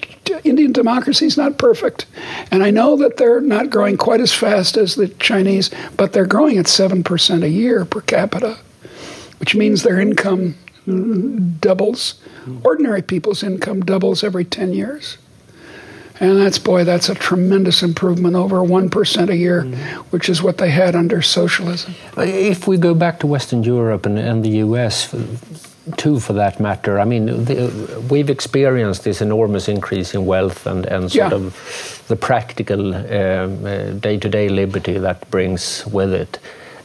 Indian 0.44 0.72
democracy 0.72 1.26
is 1.26 1.38
not 1.38 1.58
perfect. 1.58 2.06
And 2.52 2.64
I 2.64 2.72
know 2.72 2.96
that 2.98 3.18
they're 3.18 3.42
not 3.42 3.70
growing 3.70 3.98
quite 3.98 4.22
as 4.22 4.34
fast 4.34 4.78
as 4.78 4.96
the 4.96 5.08
Chinese, 5.08 5.70
but 5.98 6.14
they're 6.14 6.26
growing 6.26 6.58
at 6.58 6.66
7% 6.66 7.44
a 7.44 7.50
year 7.50 7.86
per 7.86 8.02
capita, 8.02 8.58
which 9.40 9.56
means 9.56 9.84
their 9.84 10.00
income 10.00 10.56
doubles. 11.60 12.16
Ordinary 12.64 13.04
people's 13.04 13.44
income 13.44 13.82
doubles 13.82 14.24
every 14.24 14.46
10 14.46 14.74
years. 14.74 15.18
And 16.20 16.38
that's, 16.38 16.60
boy, 16.60 16.84
that's 16.84 17.10
a 17.10 17.16
tremendous 17.16 17.82
improvement 17.82 18.36
over 18.36 18.58
1% 18.58 19.30
a 19.30 19.38
year, 19.38 19.64
mm-hmm. 19.64 20.02
which 20.10 20.28
is 20.28 20.44
what 20.44 20.58
they 20.58 20.70
had 20.70 20.96
under 20.96 21.22
socialism. 21.22 21.96
If 22.18 22.68
we 22.68 22.78
go 22.78 22.94
back 22.94 23.20
to 23.22 23.28
Western 23.28 23.64
Europe 23.64 24.06
and, 24.06 24.20
and 24.20 24.44
the 24.44 24.58
US, 24.66 25.16
too, 25.98 26.20
for 26.20 26.34
that 26.34 26.60
matter, 26.60 27.00
I 27.00 27.06
mean, 27.06 27.26
the, 27.46 28.04
we've 28.10 28.30
experienced 28.30 29.06
this 29.06 29.22
enormous 29.22 29.70
increase 29.70 30.14
in 30.14 30.26
wealth 30.26 30.68
and, 30.68 30.86
and 30.86 31.10
sort 31.12 31.32
yeah. 31.32 31.38
of 31.38 32.04
the 32.10 32.16
practical 32.16 32.92
day 32.92 34.18
to 34.18 34.30
day 34.30 34.50
liberty 34.50 34.98
that 34.98 35.30
brings 35.32 35.86
with 35.88 36.14
it 36.14 36.40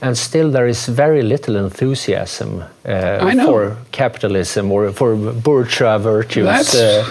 and 0.04 0.18
still 0.18 0.50
there 0.50 0.66
is 0.66 0.86
very 0.86 1.22
little 1.22 1.56
enthusiasm 1.56 2.62
uh, 2.84 3.44
for 3.46 3.76
capitalism 3.90 4.70
or 4.70 4.92
for 4.92 5.16
bourgeois 5.16 5.96
virtues. 5.96 6.74
Uh, 6.74 7.04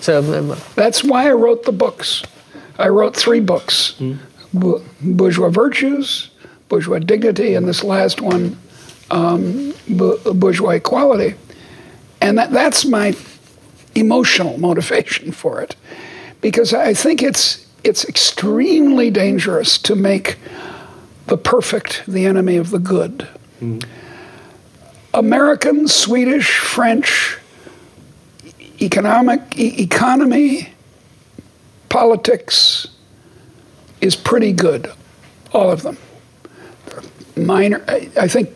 so, 0.00 0.38
um, 0.38 0.56
that's 0.74 1.04
why 1.04 1.28
I 1.28 1.32
wrote 1.32 1.64
the 1.64 1.72
books. 1.72 2.22
I 2.78 2.88
wrote 2.88 3.16
three 3.16 3.40
books 3.40 3.94
mm. 3.98 4.18
Bourgeois 4.52 5.50
Virtues, 5.50 6.30
Bourgeois 6.68 6.98
Dignity, 6.98 7.54
and 7.54 7.68
this 7.68 7.84
last 7.84 8.20
one, 8.20 8.58
um, 9.10 9.74
Bourgeois 9.88 10.70
Equality. 10.70 11.34
And 12.20 12.38
that, 12.38 12.50
that's 12.50 12.84
my 12.84 13.14
emotional 13.94 14.58
motivation 14.58 15.32
for 15.42 15.60
it. 15.60 15.76
Because 16.40 16.72
I 16.72 16.94
think 16.94 17.22
it's, 17.22 17.66
it's 17.84 18.04
extremely 18.04 19.10
dangerous 19.10 19.78
to 19.78 19.94
make 19.94 20.38
the 21.26 21.36
perfect, 21.36 22.02
the 22.08 22.26
enemy 22.26 22.56
of 22.56 22.70
the 22.70 22.78
good. 22.78 23.28
Mm. 23.60 23.84
American, 25.12 25.86
Swedish, 25.86 26.58
French, 26.58 27.36
economic 28.80 29.58
e- 29.58 29.82
economy, 29.82 30.72
politics 31.88 32.88
is 34.00 34.16
pretty 34.16 34.52
good, 34.52 34.90
all 35.52 35.70
of 35.70 35.82
them. 35.82 35.98
Minor, 37.36 37.82
I, 37.88 38.28
think 38.28 38.50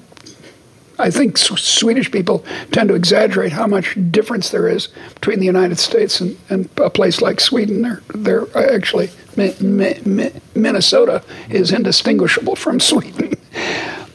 I 0.98 1.10
think 1.10 1.38
Swedish 1.38 2.10
people 2.10 2.44
tend 2.72 2.88
to 2.88 2.94
exaggerate 2.94 3.52
how 3.52 3.66
much 3.66 3.96
difference 4.10 4.50
there 4.50 4.68
is 4.68 4.88
between 5.14 5.40
the 5.40 5.46
United 5.46 5.78
States 5.78 6.20
and, 6.20 6.36
and 6.50 6.68
a 6.78 6.90
place 6.90 7.20
like 7.20 7.40
Sweden. 7.40 7.82
They're, 7.82 8.02
they're 8.14 8.74
actually, 8.74 9.10
Minnesota 9.36 11.22
is 11.50 11.72
indistinguishable 11.72 12.56
from 12.56 12.80
Sweden. 12.90 13.34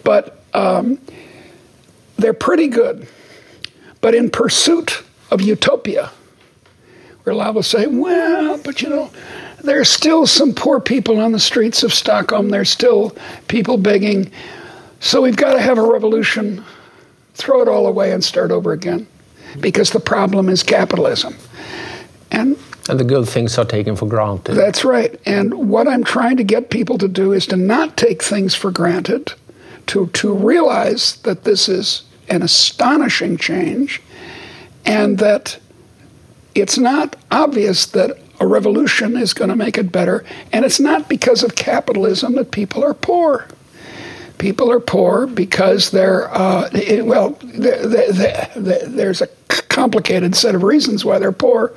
But 0.04 0.43
um, 0.54 1.00
they're 2.17 2.34
pretty 2.34 2.67
good. 2.67 3.08
But 4.02 4.15
in 4.15 4.30
pursuit 4.30 5.04
of 5.32 5.42
utopia, 5.42 6.12
we're 7.26 7.34
allowed 7.34 7.54
to 7.54 7.63
say, 7.63 7.88
well, 7.88 8.58
but 8.63 8.82
you 8.82 8.89
know, 8.89 9.12
there's 9.63 9.89
still 9.89 10.26
some 10.26 10.54
poor 10.54 10.80
people 10.80 11.20
on 11.20 11.32
the 11.32 11.39
streets 11.39 11.84
of 11.84 11.94
Stockholm. 11.94 12.50
There's 12.50 12.70
still 12.70 13.15
people 13.48 13.78
begging 13.78 14.32
so 15.00 15.22
we've 15.22 15.38
got 15.38 15.54
to 15.54 15.62
have 15.62 15.78
a 15.78 15.82
revolution, 15.82 16.63
throw 17.34 17.62
it 17.62 17.68
all 17.68 17.88
away, 17.88 18.12
and 18.12 18.24
start 18.24 18.52
over 18.52 18.74
again. 18.74 19.08
because 19.60 19.89
the 19.92 20.00
problem 20.00 20.48
is 20.50 20.62
capitalism. 20.62 21.36
And 22.32 22.58
And 22.88 23.00
the 23.00 23.04
good 23.04 23.28
things 23.28 23.58
are 23.58 23.65
taken 23.65 23.96
for 23.96 24.06
granted. 24.08 24.56
that's 24.56 24.84
right. 24.86 25.20
And 25.26 25.70
what 25.70 25.88
I'm 25.88 26.04
trying 26.04 26.38
to 26.38 26.44
get 26.44 26.70
people 26.70 26.98
to 27.00 27.08
do 27.08 27.34
is 27.34 27.48
to 27.48 27.56
not 27.56 27.98
take 27.98 28.22
things 28.22 28.54
for 28.54 28.72
granted, 28.72 29.34
to, 29.88 30.08
to 30.08 30.34
realize 30.34 31.15
that 31.24 31.46
this 31.46 31.68
is 31.68 32.04
an 32.28 32.44
astonishing 32.44 33.38
change, 33.38 34.02
and 34.86 35.18
that 35.20 35.60
it's 36.56 36.78
not 36.78 37.15
obvious 37.32 37.86
that 37.88 38.18
a 38.39 38.48
revolution 38.48 39.18
is 39.18 39.34
going 39.34 39.50
to 39.50 39.56
make 39.56 39.78
it 39.78 39.92
better, 39.92 40.24
and 40.52 40.65
it's 40.65 40.80
not 40.80 41.10
because 41.10 41.44
of 41.44 41.56
capitalism 41.56 42.36
that 42.36 42.52
people 42.52 42.84
are 42.84 42.94
poor. 42.94 43.48
People 44.38 44.72
are 44.72 44.80
poor 44.80 45.28
because 45.28 45.92
they're, 45.92 46.34
uh, 46.34 46.70
it- 46.74 47.06
well, 47.06 47.32
they 47.44 47.86
they 47.86 48.48
they 48.56 48.80
there's 48.88 49.22
a 49.22 49.28
complicated 49.70 50.36
set 50.36 50.56
of 50.56 50.63
reasons 50.63 51.04
why 51.06 51.20
they're 51.20 51.32
poor, 51.34 51.74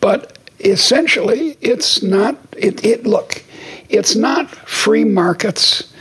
but 0.00 0.38
essentially 0.60 1.56
it's 1.60 2.02
not, 2.02 2.36
it, 2.56 2.84
it 2.84 3.06
look, 3.06 3.42
it's 3.88 4.16
not 4.16 4.48
free 4.50 5.04
markets, 5.04 5.92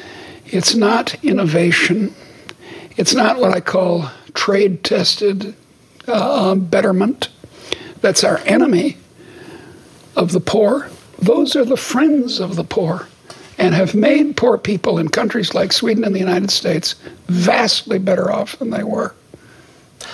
it's 0.48 0.76
not 0.76 1.16
innovation, 1.24 2.14
it's 2.98 3.14
not 3.14 3.40
what 3.40 3.54
I 3.56 3.60
call 3.62 4.10
trade 4.34 4.84
tested 4.84 5.56
uh, 6.08 6.56
betterment. 6.56 7.30
That's 8.02 8.24
our 8.24 8.40
enemy 8.40 8.98
of 10.16 10.32
the 10.32 10.40
poor. 10.40 10.90
Those 11.20 11.56
are 11.56 11.66
the 11.66 11.78
friends 11.78 12.40
of 12.40 12.56
the 12.56 12.64
poor 12.64 13.08
and 13.58 13.76
have 13.76 13.94
made 13.94 14.36
poor 14.36 14.58
people 14.58 14.98
in 14.98 15.10
countries 15.10 15.54
like 15.54 15.72
Sweden 15.72 16.04
and 16.04 16.16
the 16.16 16.20
United 16.20 16.50
States 16.50 16.96
vastly 17.28 18.00
better 18.00 18.32
off 18.32 18.58
than 18.58 18.72
they 18.72 18.84
were. 18.84 19.14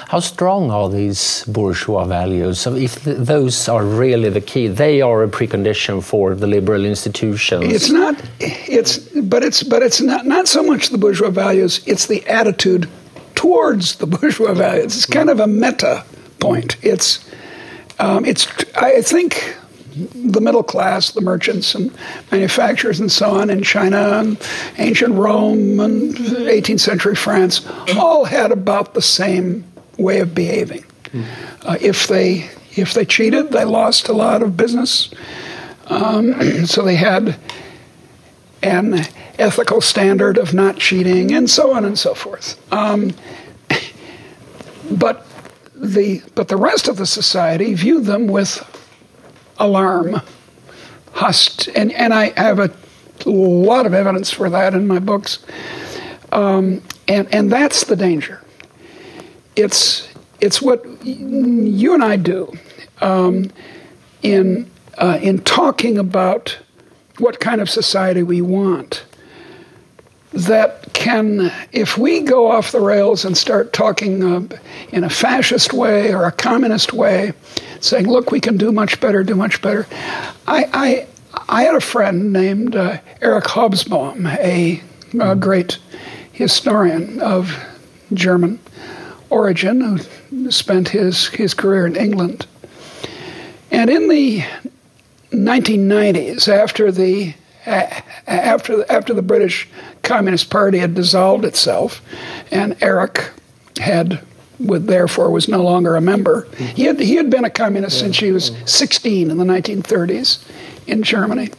How 0.10 0.20
strong 0.20 0.70
are 0.70 0.90
these 0.90 1.46
bourgeois 1.48 2.06
values? 2.06 2.60
So 2.60 2.76
if 2.76 3.04
th- 3.04 3.18
those 3.18 3.70
are 3.70 3.84
really 3.84 4.30
the 4.30 4.42
key, 4.42 4.68
they 4.68 5.02
are 5.02 5.24
a 5.24 5.28
precondition 5.28 6.04
for 6.04 6.36
the 6.36 6.48
liberal 6.48 6.86
institutions. 6.86 7.66
It's 7.66 7.90
not 7.90 8.22
it's 8.40 8.98
but 9.00 9.44
it's 9.44 9.64
but 9.64 9.82
it's 9.82 10.02
not 10.02 10.26
not 10.26 10.48
so 10.48 10.62
much 10.64 10.90
the 10.90 10.98
bourgeois 10.98 11.30
values, 11.30 11.82
it's 11.86 12.06
the 12.06 12.26
attitude 12.28 12.90
towards 13.38 13.98
the 13.98 14.08
bourgeois 14.08 14.54
values. 14.54 14.96
It's 14.96 15.06
kind 15.06 15.30
of 15.30 15.40
a 15.40 15.48
meta 15.48 16.04
point. 16.40 16.76
It's 16.82 17.24
um, 18.00 18.26
it's 18.26 18.48
I 18.76 19.02
think 19.02 19.56
the 20.14 20.42
middle 20.42 20.64
class, 20.64 21.12
the 21.12 21.22
merchants 21.22 21.74
and 21.74 21.92
manufacturers 22.32 23.00
and 23.00 23.12
so 23.12 23.32
on 23.32 23.50
in 23.50 23.64
China 23.64 24.20
and 24.20 24.40
ancient 24.78 25.14
Rome 25.14 25.80
and 25.80 26.14
18th 26.16 26.80
century 26.80 27.16
France 27.16 27.66
all 27.96 28.26
had 28.26 28.52
about 28.52 28.94
the 28.94 29.02
same 29.02 29.64
way 29.98 30.20
of 30.20 30.36
behaving. 30.36 30.84
Uh, 31.62 31.78
if 31.80 32.08
they 32.08 32.50
if 32.76 32.94
they 32.94 33.06
cheated, 33.06 33.52
they 33.52 33.66
lost 33.66 34.08
a 34.08 34.14
lot 34.14 34.44
of 34.44 34.58
business. 34.58 35.12
Um, 35.88 36.66
so 36.66 36.84
they 36.84 36.96
had 36.96 37.40
an 38.62 39.06
ethical 39.40 39.82
standard 39.82 40.38
of 40.38 40.54
not 40.54 40.78
cheating 40.78 41.32
and 41.32 41.50
so 41.50 41.74
on 41.74 41.86
and 41.86 41.98
so 41.98 42.14
forth. 42.14 42.60
Um, 42.74 43.14
but 44.92 45.26
the 45.76 46.22
but 46.36 46.48
the 46.48 46.58
rest 46.58 46.88
of 46.88 46.98
the 46.98 47.06
society 47.06 47.74
viewed 47.74 48.06
them 48.06 48.28
with 48.28 48.66
alarm, 49.58 50.22
hust, 51.14 51.68
and 51.70 51.92
and 51.92 52.14
I 52.14 52.34
have 52.40 52.60
a 52.60 52.72
lot 53.26 53.86
of 53.86 53.94
evidence 53.94 54.32
for 54.32 54.50
that 54.50 54.74
in 54.74 54.88
my 54.88 55.00
books, 55.00 55.40
um, 56.32 56.82
and 57.08 57.34
and 57.34 57.52
that's 57.52 57.84
the 57.86 57.96
danger. 57.96 58.42
It's 59.56 60.08
it's 60.42 60.62
what 60.62 60.86
you 61.06 61.94
and 61.94 62.04
I 62.04 62.16
do 62.16 62.52
um, 63.02 63.52
in 64.24 64.70
uh, 64.98 65.20
in 65.22 65.40
talking 65.40 65.98
about 65.98 66.58
what 67.20 67.40
kind 67.40 67.62
of 67.62 67.70
society 67.70 68.24
we 68.24 68.42
want 68.42 69.04
that 70.46 70.94
can, 70.94 71.52
if 71.72 71.98
we 71.98 72.22
go 72.22 72.52
off 72.52 72.72
the 72.72 72.82
rails 72.82 73.26
and 73.26 73.38
start 73.38 73.74
talking 73.74 74.24
uh, 74.24 74.48
in 74.90 75.04
a 75.04 75.10
fascist 75.10 75.74
way 75.74 76.14
or 76.14 76.26
a 76.26 76.32
communist 76.32 76.94
way, 76.94 77.34
saying, 77.80 78.08
look, 78.08 78.32
we 78.32 78.40
can 78.40 78.58
do 78.58 78.72
much 78.72 79.00
better, 79.00 79.24
do 79.24 79.36
much 79.36 79.62
better. 79.62 79.88
I, 80.48 80.66
I, 80.74 81.08
I 81.50 81.64
had 81.64 81.76
a 81.76 81.82
friend 81.82 82.32
named 82.34 82.76
uh, 82.76 83.00
Eric 83.22 83.46
Hobsbawm, 83.46 84.28
a, 84.40 84.82
a 85.20 85.36
great 85.36 85.80
historian 86.32 87.20
of 87.22 87.58
German 88.14 88.60
origin 89.30 89.82
who 90.30 90.52
spent 90.52 90.90
his, 90.90 91.28
his 91.28 91.54
career 91.54 91.86
in 91.86 91.96
England. 91.96 92.48
And 93.72 93.90
in 93.90 94.08
the 94.08 94.44
1990s, 95.32 96.48
after 96.48 96.92
the 96.92 97.34
after 97.68 98.90
after 98.90 99.14
the 99.14 99.22
British 99.22 99.68
Communist 100.04 100.50
Party 100.50 100.78
had 100.78 100.96
dissolved 100.96 101.46
itself, 101.46 102.02
and 102.52 102.82
Eric 102.82 103.30
had, 103.80 104.22
would 104.60 104.88
therefore 104.88 105.30
was 105.30 105.48
no 105.48 105.64
longer 105.64 105.96
a 105.96 106.02
member. 106.02 106.48
He 106.58 106.84
had 106.84 107.00
he 107.00 107.16
had 107.16 107.30
been 107.30 107.46
a 107.46 107.50
communist 107.50 108.00
since 108.00 108.18
he 108.18 108.32
was 108.32 108.52
16 108.66 109.30
in 109.30 109.38
the 109.38 109.44
1930s 109.44 110.44
in 110.88 111.04
Germany. 111.04 111.50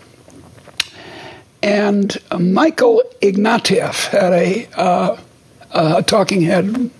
And 1.62 2.16
Michael 2.38 3.03
Ignatieff 3.21 4.09
had 4.09 4.33
a, 4.33 4.66
uh, 4.77 5.16
a 5.73 6.03
talking 6.05 6.42
head 6.42 6.90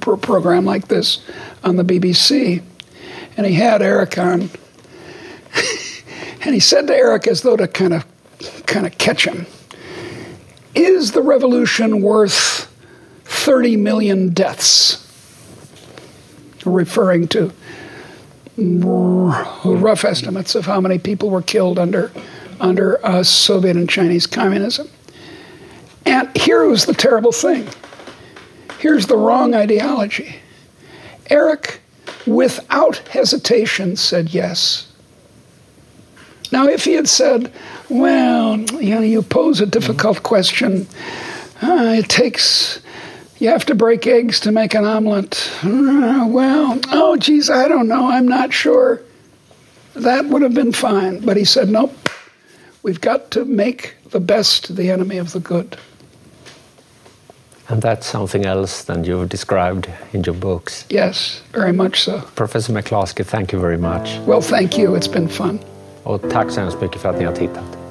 pro- 0.00 0.16
program 0.16 0.64
like 0.64 0.88
this 0.88 1.20
on 1.64 1.76
the 1.76 1.82
BBC, 1.82 2.62
and 3.36 3.46
he 3.46 3.54
had 3.54 3.82
Eric 3.82 4.16
on. 4.16 4.42
and 6.42 6.54
he 6.54 6.60
said 6.60 6.86
to 6.86 6.94
Eric, 6.94 7.26
as 7.26 7.42
though 7.42 7.56
to 7.56 7.66
kind 7.66 7.94
of 7.94 8.06
kind 8.66 8.86
of 8.86 8.96
catch 8.98 9.26
him, 9.26 9.46
"Is 10.74 11.12
the 11.12 11.22
revolution 11.22 12.02
worth 12.02 12.68
30 13.24 13.76
million 13.76 14.30
deaths?" 14.30 15.00
Referring 16.64 17.28
to 17.28 17.52
rough 18.56 20.04
estimates 20.04 20.54
of 20.54 20.66
how 20.66 20.80
many 20.80 20.98
people 20.98 21.30
were 21.30 21.42
killed 21.42 21.78
under 21.78 22.12
under 22.60 23.04
uh, 23.04 23.22
Soviet 23.22 23.76
and 23.76 23.88
Chinese 23.88 24.26
communism. 24.26 24.88
And 26.06 26.34
here 26.36 26.64
was 26.66 26.86
the 26.86 26.94
terrible 26.94 27.32
thing. 27.32 27.66
Here's 28.78 29.06
the 29.06 29.16
wrong 29.16 29.54
ideology. 29.54 30.36
Eric, 31.30 31.80
without 32.26 32.98
hesitation, 33.08 33.96
said 33.96 34.34
yes. 34.34 34.92
Now, 36.52 36.68
if 36.68 36.84
he 36.84 36.92
had 36.92 37.08
said, 37.08 37.50
well, 37.94 38.58
you 38.58 38.94
know, 38.94 39.00
you 39.00 39.22
pose 39.22 39.60
a 39.60 39.66
difficult 39.66 40.22
question, 40.22 40.86
uh, 41.62 41.94
it 41.96 42.08
takes, 42.08 42.80
you 43.38 43.48
have 43.48 43.64
to 43.66 43.74
break 43.74 44.06
eggs 44.06 44.40
to 44.40 44.52
make 44.52 44.74
an 44.74 44.84
omelet. 44.84 45.50
Uh, 45.62 46.26
well, 46.28 46.78
oh, 46.90 47.16
geez, 47.16 47.48
I 47.48 47.68
don't 47.68 47.86
know, 47.88 48.10
I'm 48.10 48.26
not 48.26 48.52
sure. 48.52 49.00
That 49.94 50.26
would 50.26 50.42
have 50.42 50.54
been 50.54 50.72
fine. 50.72 51.20
But 51.20 51.36
he 51.36 51.44
said, 51.44 51.68
nope, 51.68 52.08
we've 52.82 53.00
got 53.00 53.30
to 53.30 53.44
make 53.44 53.94
the 54.10 54.20
best 54.20 54.74
the 54.74 54.90
enemy 54.90 55.18
of 55.18 55.30
the 55.32 55.40
good. 55.40 55.76
And 57.68 57.80
that's 57.80 58.06
something 58.06 58.44
else 58.44 58.82
than 58.84 59.04
you've 59.04 59.28
described 59.28 59.88
in 60.12 60.24
your 60.24 60.34
books. 60.34 60.84
Yes, 60.90 61.42
very 61.52 61.72
much 61.72 62.02
so. 62.02 62.20
Professor 62.34 62.72
McCloskey, 62.72 63.24
thank 63.24 63.52
you 63.52 63.60
very 63.60 63.78
much. 63.78 64.18
Well, 64.26 64.42
thank 64.42 64.76
you. 64.76 64.96
It's 64.96 65.08
been 65.08 65.28
fun. 65.28 65.60
Och 66.02 66.30
tack 66.30 66.50
så 66.50 66.60
hemskt 66.60 66.80
mycket 66.80 67.00
för 67.00 67.08
att 67.08 67.18
ni 67.18 67.24
har 67.24 67.32
tittat. 67.32 67.83